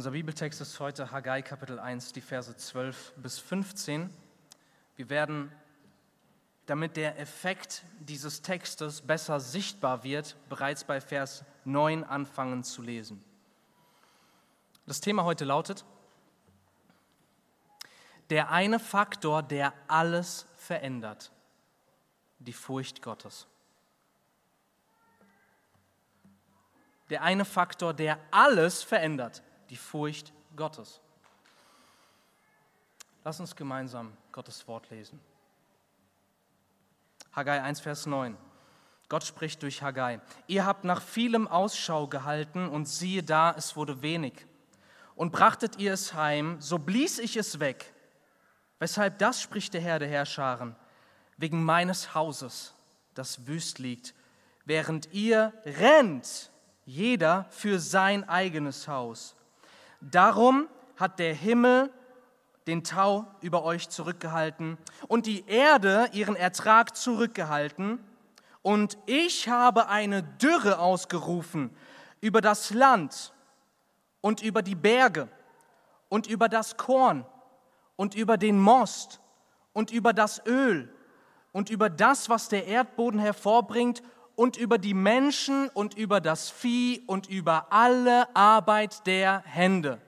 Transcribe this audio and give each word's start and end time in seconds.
Unser 0.00 0.12
Bibeltext 0.12 0.62
ist 0.62 0.80
heute 0.80 1.10
Haggai 1.10 1.42
Kapitel 1.42 1.78
1, 1.78 2.14
die 2.14 2.22
Verse 2.22 2.56
12 2.56 3.12
bis 3.16 3.38
15. 3.38 4.08
Wir 4.96 5.10
werden, 5.10 5.52
damit 6.64 6.96
der 6.96 7.18
Effekt 7.18 7.84
dieses 7.98 8.40
Textes 8.40 9.02
besser 9.02 9.40
sichtbar 9.40 10.02
wird, 10.02 10.36
bereits 10.48 10.84
bei 10.84 11.02
Vers 11.02 11.44
9 11.66 12.02
anfangen 12.02 12.64
zu 12.64 12.80
lesen. 12.80 13.22
Das 14.86 15.02
Thema 15.02 15.24
heute 15.24 15.44
lautet, 15.44 15.84
der 18.30 18.50
eine 18.50 18.78
Faktor, 18.78 19.42
der 19.42 19.74
alles 19.86 20.46
verändert, 20.56 21.30
die 22.38 22.54
Furcht 22.54 23.02
Gottes. 23.02 23.46
Der 27.10 27.20
eine 27.20 27.44
Faktor, 27.44 27.92
der 27.92 28.18
alles 28.30 28.82
verändert, 28.82 29.42
die 29.70 29.76
Furcht 29.76 30.32
Gottes. 30.56 31.00
Lass 33.24 33.40
uns 33.40 33.54
gemeinsam 33.54 34.12
Gottes 34.32 34.66
Wort 34.66 34.90
lesen. 34.90 35.20
Haggai 37.32 37.62
1, 37.62 37.80
Vers 37.80 38.06
9. 38.06 38.36
Gott 39.08 39.24
spricht 39.24 39.62
durch 39.62 39.82
Haggai. 39.82 40.20
Ihr 40.46 40.64
habt 40.66 40.84
nach 40.84 41.02
vielem 41.02 41.48
Ausschau 41.48 42.06
gehalten 42.06 42.68
und 42.68 42.86
siehe 42.86 43.22
da, 43.22 43.52
es 43.56 43.76
wurde 43.76 44.02
wenig. 44.02 44.46
Und 45.14 45.32
brachtet 45.32 45.76
ihr 45.78 45.92
es 45.92 46.14
heim, 46.14 46.60
so 46.60 46.78
blies 46.78 47.18
ich 47.18 47.36
es 47.36 47.60
weg. 47.60 47.92
Weshalb 48.78 49.18
das 49.18 49.40
spricht 49.42 49.74
der 49.74 49.80
Herr 49.80 49.98
der 49.98 50.08
Herrscharen, 50.08 50.74
wegen 51.36 51.62
meines 51.62 52.14
Hauses, 52.14 52.74
das 53.14 53.46
wüst 53.46 53.78
liegt, 53.78 54.14
während 54.64 55.12
ihr 55.12 55.52
rennt, 55.64 56.50
jeder 56.86 57.46
für 57.50 57.78
sein 57.78 58.28
eigenes 58.28 58.88
Haus. 58.88 59.36
Darum 60.00 60.68
hat 60.96 61.18
der 61.18 61.34
Himmel 61.34 61.90
den 62.66 62.84
Tau 62.84 63.26
über 63.40 63.64
euch 63.64 63.88
zurückgehalten 63.88 64.78
und 65.08 65.26
die 65.26 65.46
Erde 65.46 66.08
ihren 66.12 66.36
Ertrag 66.36 66.96
zurückgehalten. 66.96 67.98
Und 68.62 68.98
ich 69.06 69.48
habe 69.48 69.88
eine 69.88 70.22
Dürre 70.22 70.78
ausgerufen 70.78 71.74
über 72.20 72.40
das 72.40 72.70
Land 72.70 73.32
und 74.20 74.42
über 74.42 74.62
die 74.62 74.74
Berge 74.74 75.28
und 76.08 76.26
über 76.26 76.48
das 76.48 76.76
Korn 76.76 77.24
und 77.96 78.14
über 78.14 78.36
den 78.36 78.58
Most 78.58 79.20
und 79.72 79.90
über 79.90 80.12
das 80.12 80.44
Öl 80.46 80.94
und 81.52 81.70
über 81.70 81.88
das, 81.88 82.28
was 82.28 82.48
der 82.48 82.66
Erdboden 82.66 83.18
hervorbringt 83.18 84.02
und 84.36 84.56
über 84.56 84.78
die 84.78 84.94
Menschen 84.94 85.68
und 85.70 85.94
über 85.94 86.20
das 86.20 86.50
Vieh 86.50 87.02
und 87.06 87.28
über 87.28 87.72
alle 87.72 88.34
Arbeit 88.34 89.06
der 89.06 89.42
Hände. 89.44 90.00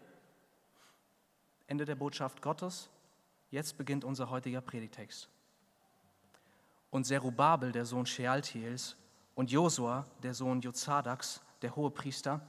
Ende 1.66 1.84
der 1.84 1.94
Botschaft 1.94 2.42
Gottes. 2.42 2.88
Jetzt 3.50 3.76
beginnt 3.76 4.04
unser 4.04 4.30
heutiger 4.30 4.60
Predigtext. 4.60 5.28
Und 6.90 7.04
Zerubabel, 7.04 7.72
der 7.72 7.84
Sohn 7.84 8.06
Shealtiels, 8.06 8.96
und 9.34 9.50
Josua, 9.50 10.06
der 10.22 10.34
Sohn 10.34 10.60
Jozadaks, 10.60 11.40
der 11.62 11.74
Hohepriester, 11.74 12.40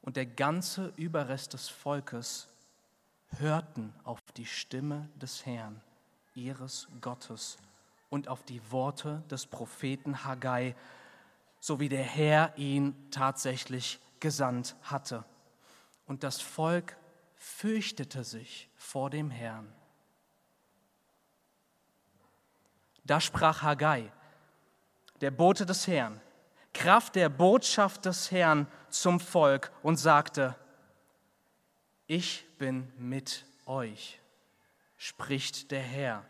und 0.00 0.16
der 0.16 0.26
ganze 0.26 0.92
Überrest 0.96 1.52
des 1.52 1.68
Volkes 1.68 2.48
hörten 3.38 3.94
auf 4.04 4.20
die 4.36 4.46
Stimme 4.46 5.08
des 5.16 5.46
Herrn, 5.46 5.80
ihres 6.34 6.88
Gottes, 7.00 7.58
und 8.12 8.28
auf 8.28 8.42
die 8.42 8.60
Worte 8.70 9.22
des 9.30 9.46
Propheten 9.46 10.22
Haggai, 10.22 10.76
so 11.60 11.80
wie 11.80 11.88
der 11.88 12.02
Herr 12.02 12.52
ihn 12.58 12.94
tatsächlich 13.10 14.00
gesandt 14.20 14.76
hatte. 14.82 15.24
Und 16.04 16.22
das 16.22 16.38
Volk 16.38 16.98
fürchtete 17.36 18.22
sich 18.22 18.68
vor 18.76 19.08
dem 19.08 19.30
Herrn. 19.30 19.72
Da 23.02 23.18
sprach 23.18 23.62
Haggai, 23.62 24.12
der 25.22 25.30
Bote 25.30 25.64
des 25.64 25.86
Herrn, 25.86 26.20
Kraft 26.74 27.16
der 27.16 27.30
Botschaft 27.30 28.04
des 28.04 28.30
Herrn 28.30 28.66
zum 28.90 29.20
Volk 29.20 29.72
und 29.82 29.96
sagte, 29.96 30.54
ich 32.06 32.44
bin 32.58 32.92
mit 32.98 33.46
euch, 33.64 34.20
spricht 34.98 35.70
der 35.70 35.80
Herr 35.80 36.26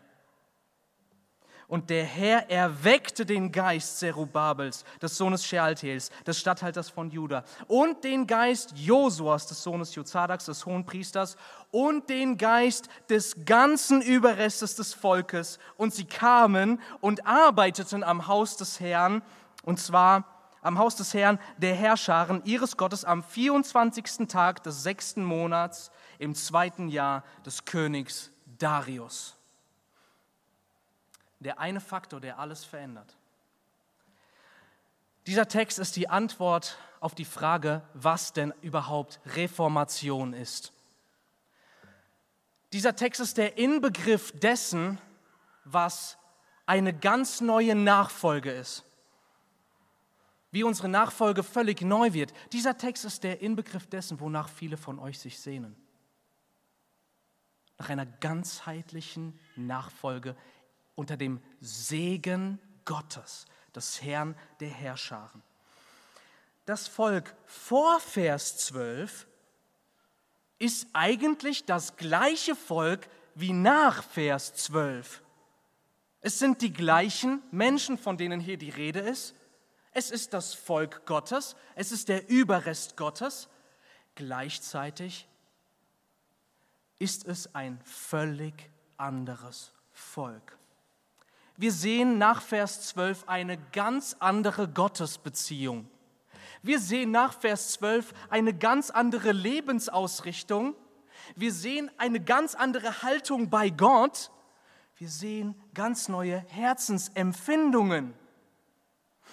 und 1.73 1.89
der 1.89 2.05
Herr 2.05 2.51
erweckte 2.51 3.25
den 3.25 3.51
Geist 3.51 3.97
Zerubabels, 3.97 4.85
des 5.01 5.17
Sohnes 5.17 5.43
Shealtiels, 5.43 6.11
des 6.23 6.39
Statthalters 6.39 6.91
von 6.91 7.09
Juda, 7.09 7.43
und 7.65 8.03
den 8.03 8.27
Geist 8.27 8.77
Josuas, 8.77 9.47
des 9.47 9.63
Sohnes 9.63 9.95
Jozadaks, 9.95 10.45
des 10.45 10.67
Hohenpriesters, 10.67 11.35
und 11.71 12.11
den 12.11 12.37
Geist 12.37 12.89
des 13.09 13.43
ganzen 13.43 14.03
Überrestes 14.03 14.75
des 14.75 14.93
Volkes. 14.93 15.57
Und 15.75 15.95
sie 15.95 16.05
kamen 16.05 16.79
und 17.01 17.25
arbeiteten 17.25 18.03
am 18.03 18.27
Haus 18.27 18.55
des 18.55 18.79
Herrn, 18.79 19.23
und 19.63 19.79
zwar 19.79 20.25
am 20.61 20.77
Haus 20.77 20.95
des 20.95 21.15
Herrn, 21.15 21.39
der 21.57 21.73
Herrscharen 21.73 22.43
ihres 22.45 22.77
Gottes, 22.77 23.03
am 23.03 23.23
24. 23.23 24.27
Tag 24.27 24.61
des 24.61 24.83
sechsten 24.83 25.23
Monats 25.23 25.89
im 26.19 26.35
zweiten 26.35 26.87
Jahr 26.87 27.23
des 27.43 27.65
Königs 27.65 28.31
Darius 28.59 29.39
der 31.43 31.59
eine 31.59 31.79
Faktor, 31.79 32.19
der 32.19 32.39
alles 32.39 32.63
verändert. 32.63 33.15
Dieser 35.27 35.47
Text 35.47 35.79
ist 35.79 35.95
die 35.95 36.09
Antwort 36.09 36.77
auf 36.99 37.15
die 37.15 37.25
Frage, 37.25 37.81
was 37.93 38.33
denn 38.33 38.53
überhaupt 38.61 39.19
Reformation 39.25 40.33
ist. 40.33 40.73
Dieser 42.73 42.95
Text 42.95 43.21
ist 43.21 43.37
der 43.37 43.57
Inbegriff 43.57 44.31
dessen, 44.39 44.99
was 45.63 46.17
eine 46.65 46.93
ganz 46.93 47.39
neue 47.39 47.75
Nachfolge 47.75 48.51
ist. 48.51 48.83
Wie 50.51 50.63
unsere 50.63 50.89
Nachfolge 50.89 51.43
völlig 51.43 51.81
neu 51.81 52.13
wird. 52.13 52.33
Dieser 52.51 52.77
Text 52.77 53.05
ist 53.05 53.23
der 53.23 53.41
Inbegriff 53.41 53.87
dessen, 53.87 54.19
wonach 54.19 54.49
viele 54.49 54.77
von 54.77 54.99
euch 54.99 55.19
sich 55.19 55.39
sehnen. 55.39 55.75
Nach 57.77 57.89
einer 57.89 58.05
ganzheitlichen 58.05 59.39
Nachfolge 59.55 60.35
unter 60.95 61.17
dem 61.17 61.41
Segen 61.59 62.59
Gottes, 62.85 63.45
des 63.75 64.01
Herrn 64.01 64.35
der 64.59 64.69
Herrscharen. 64.69 65.41
Das 66.65 66.87
Volk 66.87 67.35
vor 67.45 67.99
Vers 67.99 68.57
12 68.57 69.27
ist 70.59 70.87
eigentlich 70.93 71.65
das 71.65 71.97
gleiche 71.97 72.55
Volk 72.55 73.07
wie 73.35 73.51
nach 73.51 74.03
Vers 74.03 74.53
12. 74.55 75.21
Es 76.21 76.39
sind 76.39 76.61
die 76.61 76.71
gleichen 76.71 77.41
Menschen, 77.51 77.97
von 77.97 78.17
denen 78.17 78.39
hier 78.39 78.57
die 78.57 78.69
Rede 78.69 78.99
ist. 78.99 79.35
Es 79.91 80.09
ist 80.09 80.33
das 80.33 80.53
Volk 80.53 81.05
Gottes, 81.05 81.55
es 81.75 81.91
ist 81.91 82.07
der 82.07 82.29
Überrest 82.29 82.95
Gottes. 82.95 83.49
Gleichzeitig 84.15 85.27
ist 86.99 87.27
es 87.27 87.53
ein 87.53 87.81
völlig 87.83 88.69
anderes 88.97 89.73
Volk. 89.91 90.57
Wir 91.55 91.71
sehen 91.71 92.17
nach 92.17 92.41
Vers 92.41 92.87
12 92.87 93.27
eine 93.27 93.57
ganz 93.71 94.15
andere 94.19 94.67
Gottesbeziehung. 94.67 95.87
Wir 96.63 96.79
sehen 96.79 97.11
nach 97.11 97.39
Vers 97.39 97.73
12 97.73 98.13
eine 98.29 98.53
ganz 98.53 98.89
andere 98.89 99.31
Lebensausrichtung. 99.33 100.75
Wir 101.35 101.53
sehen 101.53 101.91
eine 101.97 102.19
ganz 102.19 102.55
andere 102.55 103.03
Haltung 103.03 103.49
bei 103.49 103.69
Gott. 103.69 104.31
Wir 104.97 105.09
sehen 105.09 105.55
ganz 105.73 106.07
neue 106.07 106.39
Herzensempfindungen. 106.47 108.13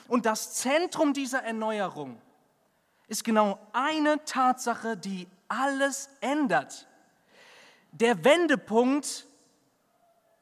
Und 0.09 0.27
das 0.27 0.55
Zentrum 0.55 1.15
dieser 1.15 1.43
Erneuerung 1.43 2.21
ist 3.07 3.25
genau 3.25 3.59
eine 3.73 4.25
Tatsache, 4.25 4.97
die 4.97 5.29
alles 5.49 6.11
ändert. 6.21 6.89
Der 7.93 8.25
Wendepunkt, 8.25 9.27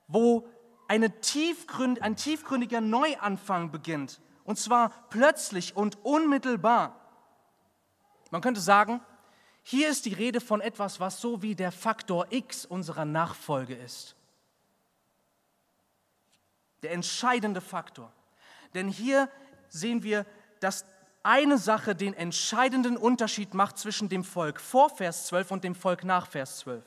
wo 0.06 0.48
eine 0.88 1.20
tiefgründ, 1.20 2.02
ein 2.02 2.16
tiefgründiger 2.16 2.80
Neuanfang 2.80 3.70
beginnt. 3.70 4.20
Und 4.44 4.58
zwar 4.58 4.90
plötzlich 5.10 5.76
und 5.76 6.02
unmittelbar. 6.04 6.98
Man 8.30 8.40
könnte 8.40 8.60
sagen, 8.60 9.00
hier 9.62 9.90
ist 9.90 10.06
die 10.06 10.14
Rede 10.14 10.40
von 10.40 10.62
etwas, 10.62 10.98
was 10.98 11.20
so 11.20 11.42
wie 11.42 11.54
der 11.54 11.70
Faktor 11.70 12.26
X 12.30 12.64
unserer 12.64 13.04
Nachfolge 13.04 13.74
ist. 13.74 14.16
Der 16.82 16.92
entscheidende 16.92 17.60
Faktor. 17.60 18.10
Denn 18.72 18.88
hier 18.88 19.28
sehen 19.68 20.02
wir, 20.02 20.24
dass 20.60 20.86
eine 21.22 21.58
Sache 21.58 21.94
den 21.94 22.14
entscheidenden 22.14 22.96
Unterschied 22.96 23.52
macht 23.52 23.76
zwischen 23.76 24.08
dem 24.08 24.24
Volk 24.24 24.60
vor 24.60 24.88
Vers 24.88 25.26
12 25.26 25.50
und 25.50 25.64
dem 25.64 25.74
Volk 25.74 26.04
nach 26.04 26.26
Vers 26.26 26.60
12. 26.60 26.82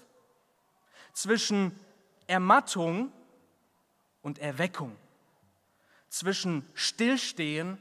Zwischen 1.13 1.79
Ermattung 2.25 3.11
und 4.21 4.39
Erweckung, 4.39 4.95
zwischen 6.09 6.67
Stillstehen 6.73 7.77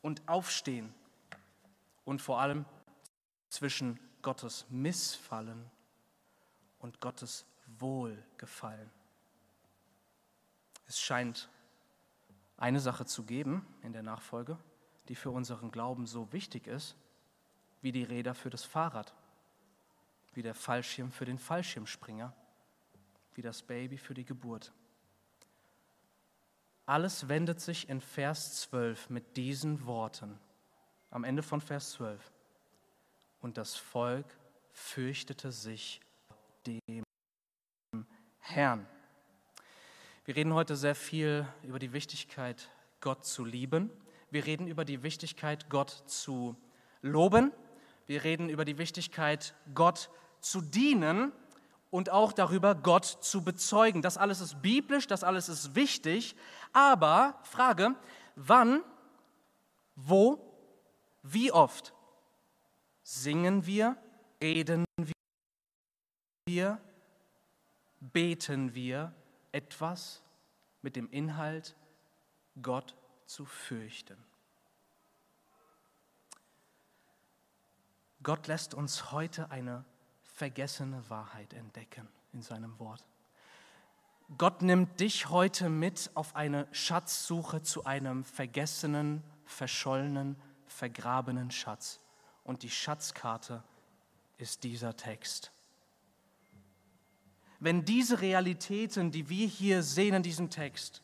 und 0.00 0.26
Aufstehen 0.28 0.94
und 2.04 2.22
vor 2.22 2.40
allem 2.40 2.64
zwischen 3.48 3.98
Gottes 4.22 4.66
Missfallen 4.70 5.70
und 6.78 7.00
Gottes 7.00 7.46
Wohlgefallen. 7.78 8.90
Es 10.86 11.00
scheint 11.00 11.48
eine 12.56 12.80
Sache 12.80 13.06
zu 13.06 13.24
geben 13.24 13.66
in 13.82 13.92
der 13.92 14.02
Nachfolge, 14.02 14.58
die 15.08 15.14
für 15.14 15.30
unseren 15.30 15.70
Glauben 15.70 16.06
so 16.06 16.32
wichtig 16.32 16.66
ist, 16.66 16.96
wie 17.82 17.92
die 17.92 18.04
Räder 18.04 18.34
für 18.34 18.50
das 18.50 18.64
Fahrrad, 18.64 19.12
wie 20.32 20.42
der 20.42 20.54
Fallschirm 20.54 21.10
für 21.10 21.24
den 21.24 21.38
Fallschirmspringer, 21.38 22.32
wie 23.34 23.42
das 23.42 23.62
Baby 23.62 23.98
für 23.98 24.14
die 24.14 24.24
Geburt. 24.24 24.72
Alles 26.86 27.28
wendet 27.28 27.60
sich 27.60 27.88
in 27.88 28.02
Vers 28.02 28.60
12 28.62 29.08
mit 29.08 29.38
diesen 29.38 29.86
Worten, 29.86 30.38
am 31.10 31.24
Ende 31.24 31.42
von 31.42 31.62
Vers 31.62 31.92
12. 31.92 32.32
Und 33.40 33.56
das 33.56 33.74
Volk 33.74 34.26
fürchtete 34.70 35.50
sich 35.50 36.00
dem 36.66 37.04
Herrn. 38.38 38.86
Wir 40.26 40.36
reden 40.36 40.52
heute 40.52 40.76
sehr 40.76 40.94
viel 40.94 41.46
über 41.62 41.78
die 41.78 41.92
Wichtigkeit, 41.94 42.70
Gott 43.00 43.24
zu 43.24 43.44
lieben. 43.44 43.90
Wir 44.30 44.44
reden 44.44 44.66
über 44.66 44.84
die 44.84 45.02
Wichtigkeit, 45.02 45.70
Gott 45.70 45.90
zu 46.06 46.56
loben. 47.00 47.52
Wir 48.06 48.24
reden 48.24 48.50
über 48.50 48.66
die 48.66 48.76
Wichtigkeit, 48.76 49.54
Gott 49.74 50.10
zu 50.40 50.60
dienen 50.60 51.32
und 51.94 52.10
auch 52.10 52.32
darüber, 52.32 52.74
Gott 52.74 53.04
zu 53.04 53.44
bezeugen. 53.44 54.02
Das 54.02 54.18
alles 54.18 54.40
ist 54.40 54.60
biblisch, 54.60 55.06
das 55.06 55.22
alles 55.22 55.48
ist 55.48 55.76
wichtig. 55.76 56.34
Aber, 56.72 57.38
Frage, 57.44 57.94
wann, 58.34 58.82
wo, 59.94 60.40
wie 61.22 61.52
oft 61.52 61.94
singen 63.04 63.64
wir, 63.64 63.96
reden 64.42 64.84
wir, 66.46 66.80
beten 68.00 68.74
wir 68.74 69.14
etwas 69.52 70.20
mit 70.82 70.96
dem 70.96 71.08
Inhalt, 71.10 71.76
Gott 72.60 72.96
zu 73.24 73.44
fürchten. 73.44 74.18
Gott 78.24 78.48
lässt 78.48 78.74
uns 78.74 79.12
heute 79.12 79.52
eine 79.52 79.84
vergessene 80.34 81.08
Wahrheit 81.08 81.54
entdecken 81.54 82.06
in 82.32 82.42
seinem 82.42 82.78
Wort. 82.78 83.02
Gott 84.36 84.60
nimmt 84.62 85.00
dich 85.00 85.30
heute 85.30 85.68
mit 85.68 86.10
auf 86.14 86.36
eine 86.36 86.66
Schatzsuche 86.72 87.62
zu 87.62 87.84
einem 87.84 88.24
vergessenen, 88.24 89.22
verschollenen, 89.46 90.36
vergrabenen 90.66 91.50
Schatz. 91.50 92.00
Und 92.42 92.62
die 92.62 92.70
Schatzkarte 92.70 93.62
ist 94.36 94.64
dieser 94.64 94.96
Text 94.96 95.50
wenn 97.64 97.82
diese 97.82 98.20
Realitäten, 98.20 99.10
die 99.10 99.30
wir 99.30 99.46
hier 99.46 99.82
sehen 99.82 100.14
in 100.14 100.22
diesem 100.22 100.50
Text, 100.50 101.00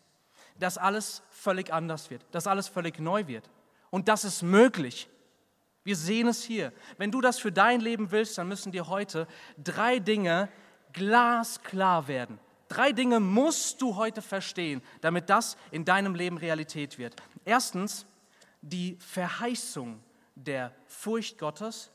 dass 0.59 0.76
alles 0.76 1.23
völlig 1.31 1.73
anders 1.73 2.11
wird, 2.11 2.23
dass 2.33 2.47
alles 2.47 2.69
völlig 2.69 2.99
neu 2.99 3.26
wird. 3.26 3.49
Und 3.88 4.09
das 4.09 4.26
ist 4.26 4.43
möglich. 4.43 5.09
Wir 5.82 5.97
sehen 5.97 6.29
es 6.29 6.43
hier. 6.43 6.73
Wenn 6.99 7.11
du 7.11 7.21
das 7.21 7.38
für 7.38 7.53
dein 7.53 7.81
Leben 7.81 8.11
willst, 8.11 8.37
dann 8.38 8.49
müssen 8.49 8.73
dir 8.73 8.88
heute 8.88 9.27
drei 9.62 9.99
Dinge 9.99 10.49
glasklar 10.93 12.09
werden. 12.09 12.38
Drei 12.69 12.93
Dinge 12.93 13.19
musst 13.19 13.81
du 13.82 13.97
heute 13.97 14.23
verstehen, 14.23 14.82
damit 15.00 15.31
das 15.31 15.56
in 15.71 15.85
deinem 15.85 16.15
Leben 16.15 16.37
Realität 16.38 16.99
wird. 16.99 17.17
Erstens 17.44 18.06
die 18.62 18.97
Verheißung 19.00 20.03
der 20.35 20.73
Furcht 20.87 21.38
Gottes. 21.38 21.91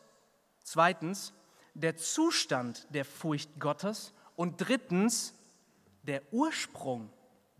Zweitens 0.63 1.33
der 1.73 1.95
Zustand 1.95 2.87
der 2.89 3.05
Furcht 3.05 3.59
Gottes. 3.59 4.13
Und 4.35 4.57
drittens, 4.57 5.33
der 6.03 6.21
Ursprung 6.31 7.09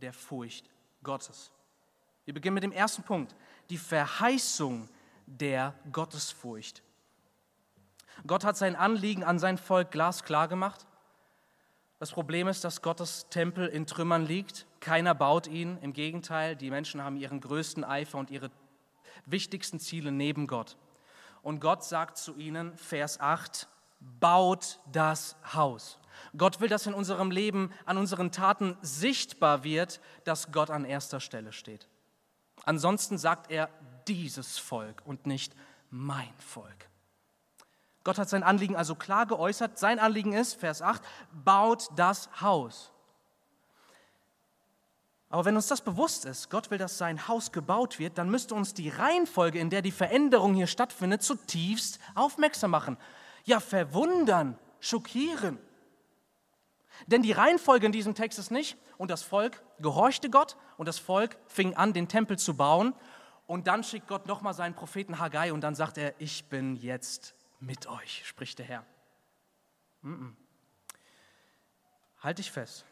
der 0.01 0.13
Furcht 0.13 0.69
Gottes. 1.04 1.51
Wir 2.25 2.33
beginnen 2.33 2.56
mit 2.56 2.63
dem 2.63 2.71
ersten 2.71 3.04
Punkt, 3.04 3.36
die 3.69 3.78
Verheißung 3.78 4.89
der 5.25 5.74
Gottesfurcht. 5.92 6.83
Gott 8.27 8.44
hat 8.44 8.57
sein 8.57 8.75
Anliegen 8.75 9.24
an 9.24 9.39
sein 9.39 9.57
Volk 9.57 9.92
glasklar 9.92 10.48
gemacht. 10.48 10.86
Das 12.00 12.12
Problem 12.12 12.48
ist, 12.48 12.63
dass 12.63 12.81
Gottes 12.81 13.27
Tempel 13.30 13.68
in 13.68 13.86
Trümmern 13.86 14.25
liegt. 14.25 14.66
Keiner 14.80 15.16
baut 15.16 15.48
ihn. 15.48 15.77
Im 15.81 15.94
Gegenteil, 15.94 16.56
die 16.56 16.69
Menschen 16.69 17.01
haben 17.01 17.18
ihren 17.18 17.42
größten 17.42 17.83
Eifer 17.83 18.18
und 18.18 18.30
ihre 18.31 18.51
wichtigsten 19.25 19.80
Ziele 19.80 20.12
neben 20.12 20.48
Gott. 20.48 20.77
Und 21.42 21.60
Gott 21.60 21.83
sagt 21.83 22.18
zu 22.18 22.36
ihnen, 22.36 22.75
Vers 22.78 23.19
8, 23.19 23.68
baut 24.00 24.80
das 24.92 25.36
Haus. 25.54 26.00
Gott 26.38 26.60
will, 26.60 26.69
dass 26.69 26.88
in 26.88 26.94
unserem 26.94 27.31
Leben, 27.31 27.71
an 27.86 27.98
unseren 27.98 28.31
Taten 28.31 28.78
sichtbar 28.81 29.63
wird, 29.63 30.00
dass 30.24 30.51
Gott 30.51 30.69
an 30.69 30.86
erster 30.86 31.19
Stelle 31.19 31.54
steht. 31.54 31.88
Ansonsten 32.63 33.18
sagt 33.18 33.51
er 33.51 33.69
dieses 34.07 34.57
Volk 34.57 35.02
und 35.06 35.25
nicht 35.25 35.54
mein 35.90 36.34
Volk. 36.40 36.90
Gott 38.04 38.18
hat 38.19 38.30
sein 38.30 38.44
Anliegen 38.44 38.75
also 38.75 38.96
klar 38.96 39.25
geäußert. 39.25 39.80
Sein 39.80 40.00
Anliegen 40.00 40.34
ist, 40.34 40.54
Vers 40.56 40.81
8, 40.81 41.02
baut 41.31 41.90
das 41.96 42.30
Haus. 42.40 42.92
Aber 45.30 45.46
wenn 45.46 45.56
uns 45.56 45.68
das 45.68 45.81
bewusst 45.81 46.24
ist, 46.25 46.50
Gott 46.50 46.69
will, 46.69 46.78
dass 46.78 46.98
sein 46.98 47.28
Haus 47.28 47.52
gebaut 47.52 47.98
wird, 47.98 48.18
dann 48.18 48.30
müsste 48.30 48.54
uns 48.54 48.74
die 48.74 48.90
Reihenfolge, 48.90 49.60
in 49.60 49.69
der 49.69 49.81
die 49.81 49.92
Veränderung 49.92 50.54
hier 50.54 50.68
stattfindet, 50.68 51.24
zutiefst 51.24 52.00
aufmerksam 52.13 52.72
machen. 52.72 52.98
Ja, 53.44 53.60
verwundern, 53.60 54.57
schockieren. 54.80 55.57
Denn 57.07 57.22
die 57.22 57.31
Reihenfolge 57.31 57.86
in 57.88 57.92
diesem 57.92 58.16
Text 58.16 58.40
ist 58.40 58.52
nicht, 58.52 58.78
und 58.98 59.12
das 59.12 59.24
Volk 59.24 59.62
gehorchte 59.80 60.30
Gott 60.30 60.56
und 60.78 60.88
das 60.88 61.00
Volk 61.00 61.38
fing 61.48 61.75
an, 61.75 61.92
den 61.92 62.07
Tempel 62.07 62.40
zu 62.40 62.56
bauen. 62.56 62.94
Und 63.47 63.68
dann 63.68 63.83
schickt 63.83 64.07
Gott 64.07 64.25
nochmal 64.25 64.53
seinen 64.53 64.74
Propheten 64.74 65.19
Haggai 65.19 65.53
und 65.53 65.62
dann 65.62 65.75
sagt 65.75 65.97
er, 65.97 66.19
ich 66.19 66.45
bin 66.45 66.75
jetzt 66.75 67.36
mit 67.59 67.88
euch, 67.88 68.25
spricht 68.25 68.59
der 68.59 68.65
Herr. 68.65 68.86
Mm. 70.01 70.31
Halt 72.19 72.39
dich 72.39 72.51
fest. 72.51 72.86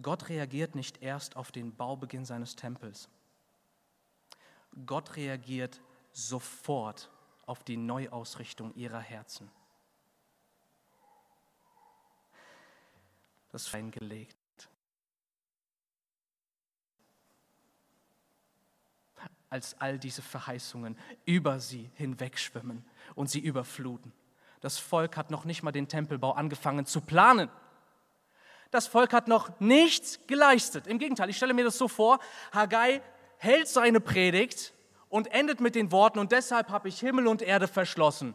Gott 0.00 0.28
reagiert 0.28 0.74
nicht 0.74 1.02
erst 1.02 1.36
auf 1.36 1.52
den 1.52 1.74
Baubeginn 1.74 2.24
seines 2.24 2.56
Tempels. 2.56 3.08
Gott 4.86 5.16
reagiert 5.16 5.80
sofort 6.12 7.10
auf 7.46 7.64
die 7.64 7.76
Neuausrichtung 7.76 8.74
ihrer 8.74 9.00
Herzen. 9.00 9.50
das 13.54 13.72
eingelegt. 13.72 14.36
Als 19.54 19.76
all 19.78 20.00
diese 20.00 20.20
Verheißungen 20.20 20.98
über 21.26 21.60
sie 21.60 21.88
hinwegschwimmen 21.94 22.84
und 23.14 23.30
sie 23.30 23.38
überfluten. 23.38 24.12
Das 24.60 24.80
Volk 24.80 25.16
hat 25.16 25.30
noch 25.30 25.44
nicht 25.44 25.62
mal 25.62 25.70
den 25.70 25.86
Tempelbau 25.86 26.32
angefangen 26.32 26.86
zu 26.86 27.00
planen. 27.00 27.48
Das 28.72 28.88
Volk 28.88 29.12
hat 29.12 29.28
noch 29.28 29.60
nichts 29.60 30.18
geleistet. 30.26 30.88
Im 30.88 30.98
Gegenteil, 30.98 31.30
ich 31.30 31.36
stelle 31.36 31.54
mir 31.54 31.64
das 31.64 31.78
so 31.78 31.86
vor, 31.86 32.18
Haggai 32.52 33.00
hält 33.36 33.68
seine 33.68 34.00
Predigt 34.00 34.74
und 35.08 35.28
endet 35.28 35.60
mit 35.60 35.76
den 35.76 35.92
Worten, 35.92 36.18
und 36.18 36.32
deshalb 36.32 36.70
habe 36.70 36.88
ich 36.88 36.98
Himmel 36.98 37.28
und 37.28 37.40
Erde 37.40 37.68
verschlossen. 37.68 38.34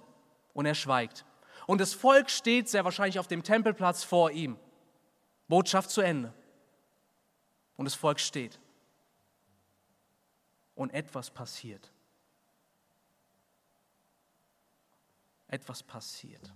Und 0.54 0.68
er 0.68 0.76
schweigt. 0.76 1.26
Und 1.68 1.82
das 1.82 1.94
Volk 1.94 2.30
steht 2.30 2.70
sehr 2.70 2.86
wahrscheinlich 2.86 3.20
auf 3.20 3.28
dem 3.28 3.44
Tempelplatz 3.44 4.06
vor 4.06 4.32
ihm. 4.32 4.58
Botschaft 5.50 5.90
zu 5.90 6.00
Ende. 6.00 6.34
Und 7.76 7.84
das 7.84 7.96
Volk 7.96 8.22
steht. 8.22 8.58
Und 10.80 10.92
etwas 10.92 11.30
passiert. 11.30 11.92
Etwas 15.50 15.84
passiert. 15.84 16.54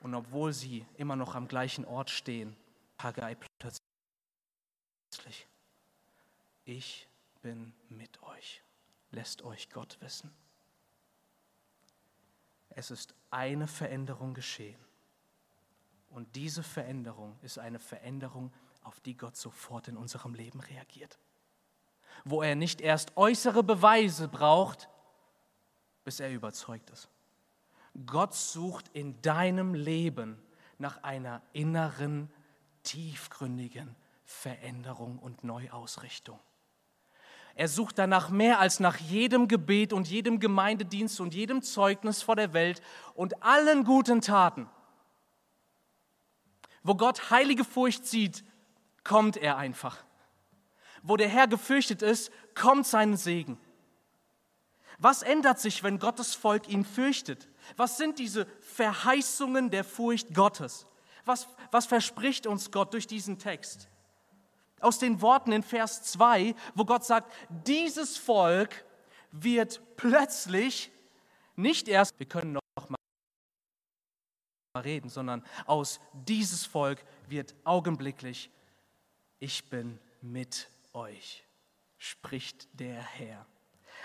Und 0.00 0.14
obwohl 0.14 0.54
sie 0.54 0.86
immer 0.96 1.14
noch 1.14 1.34
am 1.34 1.46
gleichen 1.46 1.84
Ort 1.84 2.08
stehen, 2.08 2.56
Haggai 2.98 3.36
plötzlich, 3.58 5.46
ich 6.64 7.06
bin 7.42 7.74
mit 7.90 8.22
euch, 8.22 8.62
lässt 9.10 9.42
euch 9.42 9.68
Gott 9.68 9.98
wissen. 10.00 10.32
Es 12.70 12.90
ist 12.90 13.14
eine 13.30 13.68
Veränderung 13.68 14.32
geschehen. 14.32 14.80
Und 16.08 16.34
diese 16.34 16.62
Veränderung 16.62 17.38
ist 17.42 17.58
eine 17.58 17.78
Veränderung, 17.78 18.50
auf 18.84 19.00
die 19.00 19.18
Gott 19.18 19.36
sofort 19.36 19.88
in 19.88 19.98
unserem 19.98 20.32
Leben 20.32 20.60
reagiert. 20.60 21.18
Wo 22.24 22.42
er 22.42 22.54
nicht 22.54 22.80
erst 22.80 23.16
äußere 23.16 23.62
Beweise 23.62 24.28
braucht, 24.28 24.88
bis 26.04 26.20
er 26.20 26.30
überzeugt 26.30 26.90
ist. 26.90 27.08
Gott 28.06 28.34
sucht 28.34 28.88
in 28.92 29.20
deinem 29.22 29.74
Leben 29.74 30.40
nach 30.78 31.02
einer 31.02 31.42
inneren, 31.52 32.30
tiefgründigen 32.82 33.94
Veränderung 34.24 35.18
und 35.18 35.44
Neuausrichtung. 35.44 36.38
Er 37.54 37.68
sucht 37.68 37.98
danach 37.98 38.30
mehr 38.30 38.60
als 38.60 38.80
nach 38.80 38.96
jedem 38.96 39.48
Gebet 39.48 39.92
und 39.92 40.08
jedem 40.08 40.40
Gemeindedienst 40.40 41.20
und 41.20 41.34
jedem 41.34 41.62
Zeugnis 41.62 42.22
vor 42.22 42.36
der 42.36 42.52
Welt 42.52 42.80
und 43.14 43.42
allen 43.42 43.84
guten 43.84 44.20
Taten. 44.20 44.68
Wo 46.82 46.94
Gott 46.94 47.30
heilige 47.30 47.64
Furcht 47.64 48.06
sieht, 48.06 48.44
kommt 49.04 49.36
er 49.36 49.56
einfach. 49.56 50.02
Wo 51.02 51.16
der 51.16 51.28
Herr 51.28 51.46
gefürchtet 51.46 52.02
ist, 52.02 52.30
kommt 52.54 52.86
sein 52.86 53.16
Segen. 53.16 53.58
Was 54.98 55.22
ändert 55.22 55.58
sich, 55.58 55.82
wenn 55.82 55.98
Gottes 55.98 56.34
Volk 56.34 56.68
ihn 56.68 56.84
fürchtet? 56.84 57.48
Was 57.76 57.96
sind 57.96 58.18
diese 58.18 58.46
Verheißungen 58.60 59.70
der 59.70 59.82
Furcht 59.82 60.34
Gottes? 60.34 60.86
Was, 61.24 61.48
was 61.70 61.86
verspricht 61.86 62.46
uns 62.46 62.70
Gott 62.70 62.92
durch 62.92 63.06
diesen 63.06 63.38
Text? 63.38 63.88
Aus 64.80 64.98
den 64.98 65.22
Worten 65.22 65.52
in 65.52 65.62
Vers 65.62 66.02
2, 66.02 66.54
wo 66.74 66.84
Gott 66.84 67.04
sagt, 67.04 67.32
dieses 67.48 68.18
Volk 68.18 68.84
wird 69.30 69.80
plötzlich 69.96 70.90
nicht 71.56 71.88
erst, 71.88 72.18
wir 72.18 72.26
können 72.26 72.52
noch 72.52 72.88
mal 72.88 72.96
reden, 74.82 75.08
sondern 75.08 75.44
aus 75.66 76.00
dieses 76.12 76.66
Volk 76.66 77.04
wird 77.28 77.54
augenblicklich, 77.64 78.50
ich 79.38 79.68
bin 79.68 79.98
mit 80.20 80.68
euch, 80.92 81.44
spricht 81.98 82.68
der 82.78 83.00
Herr. 83.00 83.46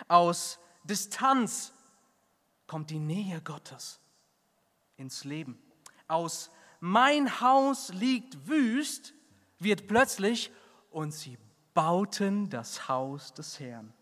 Aus 0.07 0.59
Distanz 0.83 1.73
kommt 2.67 2.89
die 2.89 2.99
Nähe 2.99 3.41
Gottes 3.41 3.99
ins 4.97 5.23
Leben. 5.23 5.61
Aus 6.07 6.51
mein 6.79 7.41
Haus 7.41 7.89
liegt 7.93 8.47
wüst 8.47 9.13
wird 9.59 9.87
plötzlich 9.87 10.51
und 10.91 11.11
sie 11.11 11.37
bauten 11.73 12.49
das 12.49 12.87
Haus 12.87 13.33
des 13.33 13.59
Herrn. 13.59 13.93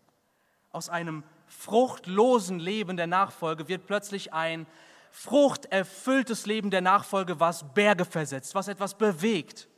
Aus 0.70 0.88
einem 0.88 1.24
fruchtlosen 1.46 2.58
Leben 2.58 2.96
der 2.96 3.06
Nachfolge 3.06 3.68
wird 3.68 3.86
plötzlich 3.86 4.32
ein 4.32 4.66
fruchterfülltes 5.10 6.46
Leben 6.46 6.70
der 6.70 6.80
Nachfolge, 6.80 7.38
was 7.38 7.72
Berge 7.72 8.04
versetzt, 8.04 8.54
was 8.54 8.68
etwas 8.68 8.98
bewegt. 8.98 9.68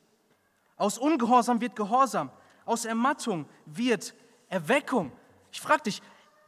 Aus 0.76 0.98
Ungehorsam 0.98 1.60
wird 1.60 1.76
Gehorsam, 1.76 2.30
aus 2.66 2.84
Ermattung 2.84 3.48
wird 3.64 4.14
Erweckung. 4.48 5.10
Ich 5.50 5.60
frage 5.60 5.84
dich, 5.84 6.02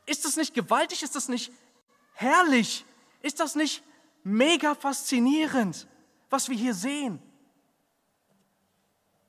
ist 0.04 0.24
das 0.24 0.36
nicht 0.36 0.52
gewaltig? 0.52 1.02
Ist 1.02 1.16
das 1.16 1.28
nicht 1.28 1.50
herrlich? 2.14 2.84
Ist 3.22 3.40
das 3.40 3.54
nicht 3.54 3.82
mega 4.22 4.74
faszinierend, 4.74 5.88
was 6.28 6.48
wir 6.48 6.56
hier 6.56 6.74
sehen? 6.74 7.22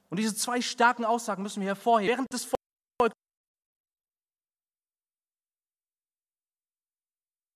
Und 0.10 0.17
diese 0.17 0.36
zwei 0.36 0.60
starken 0.60 1.05
Aussagen 1.05 1.43
müssen 1.43 1.62
wir 1.62 1.67
hervorheben. 1.67 2.10
Während 2.10 2.34
des 2.34 2.43
Volkes 2.43 3.15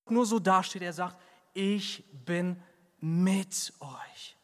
nur 0.09 0.25
so 0.25 0.39
dasteht, 0.39 0.83
er 0.83 0.93
sagt, 0.93 1.19
ich 1.53 2.03
bin 2.25 2.61
mit 2.99 3.73
euch. 3.79 4.37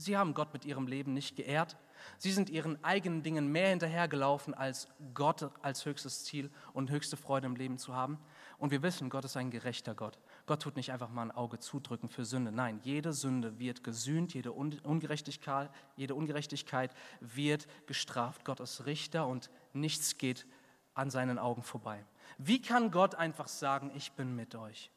Sie 0.00 0.16
haben 0.16 0.32
Gott 0.32 0.54
mit 0.54 0.64
ihrem 0.64 0.86
Leben 0.86 1.12
nicht 1.12 1.36
geehrt. 1.36 1.76
Sie 2.16 2.32
sind 2.32 2.48
ihren 2.48 2.82
eigenen 2.82 3.22
Dingen 3.22 3.52
mehr 3.52 3.68
hinterhergelaufen, 3.68 4.54
als 4.54 4.88
Gott 5.12 5.50
als 5.60 5.84
höchstes 5.84 6.24
Ziel 6.24 6.50
und 6.72 6.90
höchste 6.90 7.18
Freude 7.18 7.46
im 7.46 7.54
Leben 7.54 7.76
zu 7.76 7.94
haben. 7.94 8.18
Und 8.56 8.70
wir 8.70 8.82
wissen, 8.82 9.10
Gott 9.10 9.26
ist 9.26 9.36
ein 9.36 9.50
gerechter 9.50 9.94
Gott. 9.94 10.18
Gott 10.46 10.62
tut 10.62 10.76
nicht 10.76 10.90
einfach 10.90 11.10
mal 11.10 11.22
ein 11.22 11.30
Auge 11.30 11.58
zudrücken 11.58 12.08
für 12.08 12.24
Sünde. 12.24 12.50
Nein, 12.50 12.80
jede 12.82 13.12
Sünde 13.12 13.58
wird 13.58 13.84
gesühnt, 13.84 14.32
jede 14.32 14.52
Ungerechtigkeit, 14.52 15.70
jede 15.96 16.14
Ungerechtigkeit 16.14 16.94
wird 17.20 17.66
gestraft. 17.86 18.46
Gott 18.46 18.60
ist 18.60 18.86
Richter 18.86 19.26
und 19.26 19.50
nichts 19.74 20.16
geht 20.16 20.46
an 20.94 21.10
seinen 21.10 21.38
Augen 21.38 21.62
vorbei. 21.62 22.06
Wie 22.38 22.62
kann 22.62 22.90
Gott 22.90 23.16
einfach 23.16 23.48
sagen, 23.48 23.90
ich 23.94 24.12
bin 24.12 24.34
mit 24.34 24.54
euch, 24.54 24.90